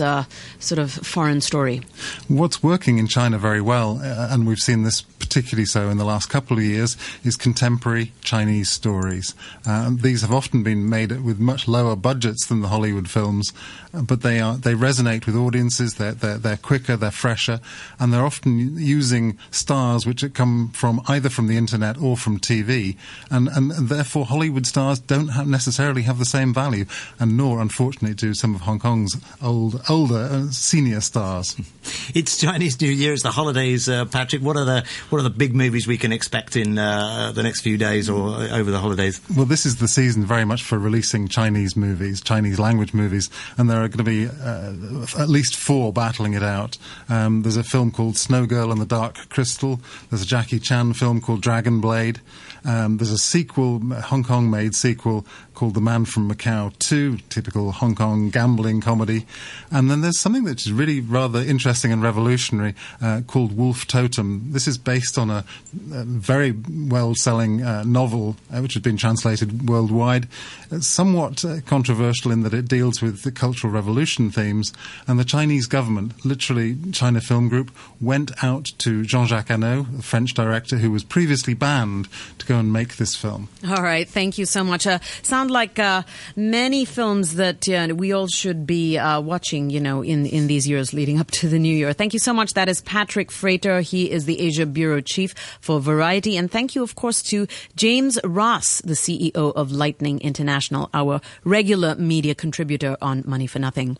uh, 0.00 0.24
sort 0.58 0.78
of 0.78 0.90
foreign 0.92 1.40
story? 1.40 1.82
What's 2.28 2.62
working 2.62 2.98
in 2.98 3.06
China 3.06 3.38
very 3.38 3.60
well, 3.60 4.00
uh, 4.02 4.28
and 4.30 4.46
we've 4.46 4.58
seen 4.58 4.82
this 4.82 5.02
particularly 5.30 5.64
so 5.64 5.88
in 5.90 5.96
the 5.96 6.04
last 6.04 6.28
couple 6.28 6.56
of 6.56 6.64
years, 6.64 6.96
is 7.22 7.36
contemporary 7.36 8.10
Chinese 8.20 8.68
stories. 8.68 9.32
Uh, 9.64 9.92
these 9.94 10.22
have 10.22 10.32
often 10.32 10.64
been 10.64 10.90
made 10.90 11.12
with 11.22 11.38
much 11.38 11.68
lower 11.68 11.94
budgets 11.94 12.46
than 12.46 12.62
the 12.62 12.68
Hollywood 12.68 13.08
films, 13.08 13.52
but 13.92 14.22
they 14.22 14.40
are 14.40 14.56
they 14.56 14.74
resonate 14.74 15.26
with 15.26 15.36
audiences. 15.36 15.94
They're, 15.94 16.12
they're, 16.12 16.36
they're 16.36 16.56
quicker, 16.56 16.96
they're 16.96 17.12
fresher, 17.12 17.60
and 18.00 18.12
they're 18.12 18.26
often 18.26 18.76
using 18.76 19.38
stars 19.52 20.04
which 20.04 20.24
come 20.34 20.70
from 20.74 21.00
either 21.06 21.28
from 21.28 21.46
the 21.46 21.56
internet 21.56 21.96
or 21.96 22.16
from 22.16 22.40
TV, 22.40 22.96
and, 23.30 23.48
and, 23.48 23.70
and 23.70 23.88
therefore 23.88 24.26
Hollywood 24.26 24.66
stars 24.66 24.98
don't 24.98 25.28
have 25.28 25.46
necessarily 25.46 26.02
have 26.02 26.18
the 26.18 26.24
same 26.24 26.52
value, 26.52 26.86
and 27.20 27.36
nor, 27.36 27.60
unfortunately, 27.60 28.14
do 28.14 28.34
some 28.34 28.56
of 28.56 28.62
Hong 28.62 28.80
Kong's 28.80 29.16
old 29.40 29.80
older 29.88 30.28
uh, 30.30 30.50
senior 30.50 31.00
stars. 31.00 31.56
It's 32.12 32.36
Chinese 32.36 32.80
New 32.80 32.90
Year, 32.90 33.12
it's 33.12 33.22
the 33.22 33.30
holidays, 33.30 33.88
uh, 33.88 34.04
Patrick. 34.04 34.42
What 34.42 34.56
are 34.56 34.64
the 34.64 34.84
what 35.08 35.19
are 35.20 35.22
the 35.22 35.30
big 35.30 35.54
movies 35.54 35.86
we 35.86 35.98
can 35.98 36.12
expect 36.12 36.56
in 36.56 36.78
uh, 36.78 37.30
the 37.34 37.42
next 37.42 37.60
few 37.60 37.76
days 37.76 38.08
or 38.08 38.28
over 38.52 38.70
the 38.70 38.78
holidays? 38.78 39.20
Well, 39.36 39.44
this 39.44 39.66
is 39.66 39.76
the 39.76 39.86
season 39.86 40.24
very 40.24 40.46
much 40.46 40.62
for 40.62 40.78
releasing 40.78 41.28
Chinese 41.28 41.76
movies, 41.76 42.22
Chinese 42.22 42.58
language 42.58 42.94
movies, 42.94 43.28
and 43.58 43.68
there 43.68 43.82
are 43.82 43.88
going 43.88 43.98
to 43.98 44.04
be 44.04 44.26
uh, 44.26 45.22
at 45.22 45.28
least 45.28 45.56
four 45.56 45.92
battling 45.92 46.32
it 46.32 46.42
out. 46.42 46.78
Um, 47.10 47.42
there's 47.42 47.58
a 47.58 47.62
film 47.62 47.90
called 47.90 48.16
Snow 48.16 48.46
Girl 48.46 48.72
and 48.72 48.80
the 48.80 48.86
Dark 48.86 49.28
Crystal. 49.28 49.80
There's 50.08 50.22
a 50.22 50.26
Jackie 50.26 50.58
Chan 50.58 50.94
film 50.94 51.20
called 51.20 51.42
Dragon 51.42 51.80
Blade. 51.80 52.20
Um, 52.64 52.96
there's 52.96 53.10
a 53.10 53.18
sequel, 53.18 53.80
Hong 53.80 54.24
Kong 54.24 54.50
made 54.50 54.74
sequel 54.74 55.26
called 55.54 55.74
The 55.74 55.80
Man 55.80 56.06
from 56.06 56.30
Macau 56.30 56.76
2, 56.78 57.18
typical 57.28 57.72
Hong 57.72 57.94
Kong 57.94 58.30
gambling 58.30 58.80
comedy. 58.80 59.26
And 59.70 59.90
then 59.90 60.00
there's 60.00 60.18
something 60.18 60.44
that's 60.44 60.70
really 60.70 61.00
rather 61.00 61.40
interesting 61.40 61.92
and 61.92 62.02
revolutionary 62.02 62.74
uh, 63.02 63.20
called 63.26 63.56
Wolf 63.56 63.86
Totem. 63.86 64.52
This 64.52 64.66
is 64.66 64.78
based 64.78 65.09
on 65.18 65.30
a, 65.30 65.44
a 65.92 66.04
very 66.04 66.54
well 66.68 67.14
selling 67.14 67.62
uh, 67.62 67.82
novel 67.84 68.36
uh, 68.52 68.60
which 68.60 68.74
has 68.74 68.82
been 68.82 68.96
translated 68.96 69.68
worldwide. 69.68 70.28
It's 70.70 70.86
somewhat 70.86 71.44
uh, 71.44 71.60
controversial 71.66 72.30
in 72.30 72.42
that 72.42 72.54
it 72.54 72.68
deals 72.68 73.02
with 73.02 73.22
the 73.22 73.32
Cultural 73.32 73.72
Revolution 73.72 74.30
themes. 74.30 74.72
And 75.06 75.18
the 75.18 75.24
Chinese 75.24 75.66
government, 75.66 76.24
literally 76.24 76.76
China 76.92 77.20
Film 77.20 77.48
Group, 77.48 77.70
went 78.00 78.32
out 78.42 78.66
to 78.78 79.04
Jean 79.04 79.26
Jacques 79.26 79.48
Annaud, 79.48 79.96
the 79.96 80.02
French 80.02 80.34
director 80.34 80.78
who 80.78 80.90
was 80.90 81.04
previously 81.04 81.54
banned, 81.54 82.08
to 82.38 82.46
go 82.46 82.58
and 82.58 82.72
make 82.72 82.96
this 82.96 83.16
film. 83.16 83.48
All 83.68 83.82
right, 83.82 84.08
thank 84.08 84.38
you 84.38 84.46
so 84.46 84.64
much. 84.64 84.86
Uh, 84.86 84.98
sound 85.22 85.50
like 85.50 85.78
uh, 85.78 86.02
many 86.36 86.84
films 86.84 87.36
that 87.36 87.66
we 87.96 88.12
all 88.12 88.28
should 88.28 88.66
be 88.66 88.98
watching, 88.98 89.70
you 89.70 89.80
know, 89.80 90.02
in, 90.02 90.26
in 90.26 90.46
these 90.46 90.68
years 90.68 90.92
leading 90.92 91.18
up 91.18 91.30
to 91.30 91.48
the 91.48 91.58
new 91.58 91.74
year. 91.74 91.92
Thank 91.92 92.12
you 92.12 92.18
so 92.18 92.32
much. 92.32 92.54
That 92.54 92.68
is 92.68 92.80
Patrick 92.82 93.30
Frater. 93.30 93.80
He 93.80 94.10
is 94.10 94.24
the 94.24 94.40
Asia 94.40 94.66
Bureau 94.66 94.99
Chief 95.00 95.34
for 95.60 95.80
Variety. 95.80 96.36
And 96.36 96.50
thank 96.50 96.74
you, 96.74 96.82
of 96.82 96.94
course, 96.94 97.22
to 97.24 97.46
James 97.76 98.18
Ross, 98.24 98.80
the 98.82 98.94
CEO 98.94 99.34
of 99.34 99.72
Lightning 99.72 100.20
International, 100.20 100.90
our 100.94 101.20
regular 101.44 101.94
media 101.96 102.34
contributor 102.34 102.96
on 103.00 103.22
Money 103.26 103.46
for 103.46 103.58
Nothing. 103.58 103.96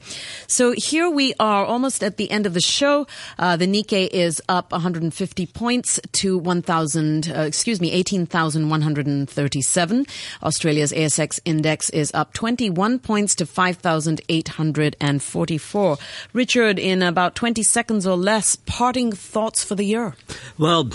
So 0.47 0.73
here 0.77 1.11
we 1.11 1.35
are 1.41 1.65
almost 1.65 2.03
at 2.03 2.17
the 2.17 2.31
end 2.31 2.47
of 2.47 2.55
the 2.55 2.61
show. 2.61 3.07
Uh, 3.39 3.57
the 3.57 3.67
Nikkei 3.67 4.09
is 4.09 4.43
up 4.49 4.73
150 4.73 5.47
points 5.47 6.01
to 6.13 6.39
1,000, 6.39 7.31
uh, 7.31 7.41
excuse 7.43 7.81
me, 7.81 7.93
18,137. 7.93 10.07
Australia's 10.43 10.93
ASX 10.93 11.39
index 11.45 11.91
is 11.91 12.11
up 12.15 12.33
21 12.33 12.99
points 12.99 13.35
to 13.37 13.47
5,844. 13.47 15.99
Richard, 16.33 16.79
in 16.79 17.03
about 17.03 17.35
20 17.35 17.63
seconds 17.63 18.07
or 18.07 18.17
less, 18.17 18.57
parting 18.57 19.13
thoughts 19.13 19.63
for 19.65 19.75
the 19.75 19.85
year. 19.85 20.17
Well, 20.59 20.90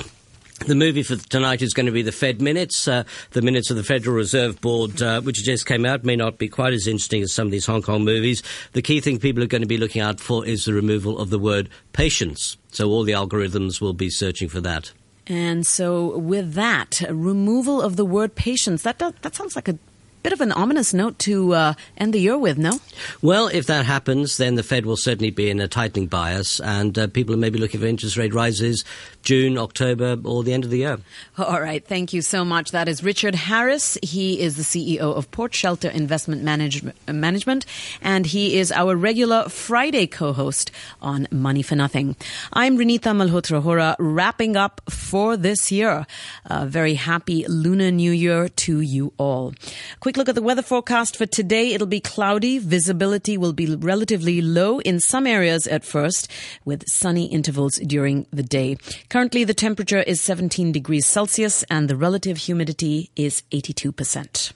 the 0.60 0.76
movie 0.76 1.04
for 1.04 1.16
tonight 1.16 1.62
is 1.62 1.74
going 1.74 1.86
to 1.86 1.92
be 1.92 2.02
the 2.02 2.12
Fed 2.12 2.42
minutes. 2.42 2.88
Uh, 2.88 3.04
the 3.32 3.42
minutes 3.42 3.70
of 3.70 3.78
the 3.78 3.84
Federal 3.84 4.16
Reserve 4.16 4.62
Board, 4.62 5.02
uh, 5.02 5.22
which 5.22 5.44
just 5.44 5.66
came 5.66 5.86
out, 5.86 6.04
may 6.04 6.16
not 6.16 6.38
be 6.38 6.48
quite 6.48 6.74
as 6.74 6.88
interesting 6.88 7.22
as 7.22 7.34
some 7.34 7.48
of 7.48 7.52
these 7.52 7.66
Hong 7.66 7.82
Kong 7.82 8.06
movies. 8.06 8.42
The 8.72 8.82
key 8.82 9.02
thing 9.02 9.20
people 9.20 9.44
are 9.44 9.48
going 9.48 9.62
to 9.62 9.68
be 9.68 9.78
looking 9.78 10.02
out 10.02 10.20
for 10.20 10.46
is 10.46 10.66
the 10.66 10.74
removal 10.74 11.20
of 11.20 11.30
the 11.30 11.40
word 11.40 11.70
patience. 11.94 12.58
So 12.72 12.90
all 12.90 13.04
the 13.04 13.12
algorithms 13.14 13.82
will 13.82 13.94
be 13.94 14.10
searching 14.10 14.50
for 14.50 14.62
that. 14.62 14.92
And 15.28 15.66
so, 15.66 16.18
with 16.20 16.54
that, 16.54 17.02
removal 17.10 17.82
of 17.82 17.96
the 17.96 18.06
word 18.06 18.36
patience, 18.36 18.84
that, 18.84 19.00
that 19.00 19.36
sounds 19.36 19.56
like 19.56 19.68
a 19.68 19.80
bit 20.26 20.34
of 20.34 20.42
an 20.42 20.52
ominous 20.54 20.92
note 20.92 21.20
to 21.20 21.54
uh, 21.54 21.74
end 21.98 22.12
the 22.12 22.20
year 22.20 22.36
with, 22.36 22.58
no? 22.58 22.80
Well, 23.22 23.48
if 23.48 23.68
that 23.68 23.86
happens, 23.86 24.38
then 24.38 24.56
the 24.56 24.64
Fed 24.64 24.84
will 24.84 24.98
certainly 24.98 25.30
be 25.30 25.52
in 25.52 25.60
a 25.60 25.68
tightening 25.68 26.08
bias, 26.08 26.60
and 26.60 26.98
uh, 26.98 27.06
people 27.06 27.36
are 27.36 27.38
maybe 27.38 27.60
looking 27.60 27.80
for 27.80 27.86
interest 27.86 28.18
rate 28.18 28.34
rises 28.34 28.84
June, 29.22 29.56
October, 29.56 30.18
or 30.24 30.44
the 30.44 30.54
end 30.54 30.64
of 30.64 30.72
the 30.72 30.80
year. 30.80 30.98
All 31.38 31.62
right. 31.62 31.86
Thank 31.86 32.12
you 32.12 32.24
so 32.24 32.44
much. 32.44 32.72
That 32.72 32.88
is 32.88 33.04
Richard 33.04 33.36
Harris. 33.36 34.00
He 34.02 34.40
is 34.40 34.56
the 34.56 34.64
CEO 34.64 35.16
of 35.16 35.30
Port 35.30 35.54
Shelter 35.54 35.90
Investment 35.90 36.42
Manage- 36.42 36.84
Management, 37.08 37.68
and 38.02 38.26
he 38.26 38.58
is 38.58 38.72
our 38.72 38.96
regular 38.96 39.48
Friday 39.48 40.08
co-host 40.08 40.72
on 41.04 41.28
Money 41.32 41.62
for 41.62 41.76
Nothing. 41.76 42.16
I'm 42.52 42.80
Renita 42.80 43.14
Malhotra 43.16 43.62
Hora, 43.62 43.96
wrapping 44.00 44.56
up 44.56 44.82
for 44.90 45.38
this 45.38 45.72
year. 45.72 46.08
A 46.48 46.66
very 46.66 46.96
happy 46.96 47.46
Lunar 47.48 47.92
New 47.92 48.12
Year 48.12 48.50
to 48.50 48.80
you 48.80 49.14
all. 49.20 49.54
Quick 50.00 50.15
look 50.18 50.30
at 50.30 50.36
the 50.36 50.42
weather 50.42 50.62
forecast 50.62 51.18
for 51.18 51.26
today. 51.26 51.74
It'll 51.74 51.88
be 51.88 52.00
cloudy. 52.00 52.58
Visibility 52.58 53.38
will 53.38 53.54
be 53.54 53.76
relatively 53.76 54.42
low 54.42 54.80
in 54.80 55.00
some 55.00 55.28
areas 55.28 55.68
at 55.68 55.84
first, 55.84 56.32
with 56.64 56.84
sunny 56.88 57.26
intervals 57.26 57.76
during 57.78 58.28
the 58.32 58.44
day. 58.44 58.78
Currently, 59.10 59.44
the 59.44 59.54
temperature 59.54 60.02
is 60.02 60.22
17 60.22 60.72
degrees 60.72 61.06
Celsius 61.06 61.64
and 61.70 61.90
the 61.90 61.96
relative 61.96 62.38
humidity 62.38 63.12
is 63.16 63.44
82%. 63.52 64.54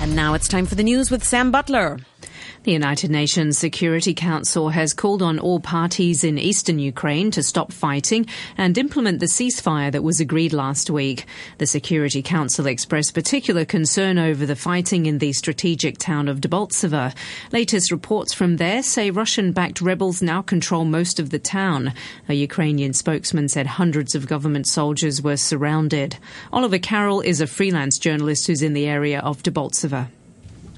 And 0.00 0.14
now 0.14 0.34
it's 0.34 0.48
time 0.48 0.66
for 0.66 0.74
the 0.74 0.82
news 0.82 1.10
with 1.10 1.24
Sam 1.24 1.50
Butler. 1.50 1.98
The 2.64 2.72
United 2.72 3.10
Nations 3.10 3.58
Security 3.58 4.14
Council 4.14 4.70
has 4.70 4.94
called 4.94 5.20
on 5.20 5.38
all 5.38 5.60
parties 5.60 6.24
in 6.24 6.38
eastern 6.38 6.78
Ukraine 6.78 7.30
to 7.32 7.42
stop 7.42 7.70
fighting 7.74 8.24
and 8.56 8.78
implement 8.78 9.20
the 9.20 9.26
ceasefire 9.26 9.92
that 9.92 10.02
was 10.02 10.18
agreed 10.18 10.54
last 10.54 10.88
week. 10.88 11.26
The 11.58 11.66
Security 11.66 12.22
Council 12.22 12.66
expressed 12.66 13.12
particular 13.12 13.66
concern 13.66 14.18
over 14.18 14.46
the 14.46 14.56
fighting 14.56 15.04
in 15.04 15.18
the 15.18 15.34
strategic 15.34 15.98
town 15.98 16.26
of 16.26 16.40
Debaltseve. 16.40 17.14
Latest 17.52 17.92
reports 17.92 18.32
from 18.32 18.56
there 18.56 18.82
say 18.82 19.10
Russian-backed 19.10 19.82
rebels 19.82 20.22
now 20.22 20.40
control 20.40 20.86
most 20.86 21.20
of 21.20 21.28
the 21.28 21.38
town. 21.38 21.92
A 22.30 22.34
Ukrainian 22.34 22.94
spokesman 22.94 23.50
said 23.50 23.66
hundreds 23.66 24.14
of 24.14 24.26
government 24.26 24.66
soldiers 24.66 25.20
were 25.20 25.36
surrounded. 25.36 26.16
Oliver 26.50 26.78
Carroll 26.78 27.20
is 27.20 27.42
a 27.42 27.46
freelance 27.46 27.98
journalist 27.98 28.46
who's 28.46 28.62
in 28.62 28.72
the 28.72 28.86
area 28.86 29.20
of 29.20 29.42
Debaltseve 29.42 30.08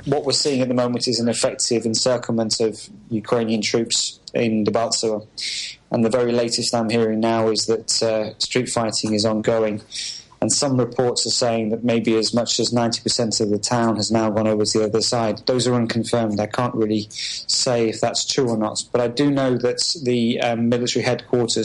what 0.06 0.24
we're 0.24 0.32
seeing 0.32 0.60
at 0.62 0.68
the 0.68 0.74
moment 0.74 1.06
is 1.08 1.20
an 1.20 1.28
effective 1.28 1.84
encirclement 1.84 2.60
of 2.60 2.88
Ukrainian 3.10 3.60
troops 3.60 4.20
in 4.32 4.64
Debaltseve. 4.64 5.26
And 5.90 6.04
the 6.04 6.10
very 6.10 6.32
latest 6.32 6.74
I'm 6.74 6.88
hearing 6.88 7.20
now 7.20 7.48
is 7.48 7.66
that 7.66 8.02
uh, 8.02 8.38
street 8.38 8.68
fighting 8.68 9.12
is 9.14 9.24
ongoing. 9.26 9.82
And 10.40 10.52
some 10.52 10.78
reports 10.78 11.26
are 11.26 11.30
saying 11.30 11.70
that 11.70 11.82
maybe 11.82 12.14
as 12.16 12.34
much 12.34 12.60
as 12.60 12.70
90% 12.70 13.40
of 13.40 13.50
the 13.50 13.58
town 13.58 13.96
has 13.96 14.10
now 14.10 14.30
gone 14.30 14.46
over 14.46 14.64
to 14.64 14.78
the 14.78 14.84
other 14.84 15.00
side. 15.00 15.42
Those 15.46 15.66
are 15.66 15.74
unconfirmed. 15.74 16.38
I 16.38 16.46
can't 16.46 16.74
really 16.74 17.08
say 17.10 17.88
if 17.88 18.00
that's 18.00 18.24
true 18.24 18.48
or 18.48 18.56
not, 18.56 18.84
but 18.92 19.00
I 19.00 19.08
do 19.08 19.30
know 19.30 19.56
that 19.56 19.80
the 20.04 20.40
um, 20.40 20.68
military 20.68 21.04
headquarters 21.04 21.56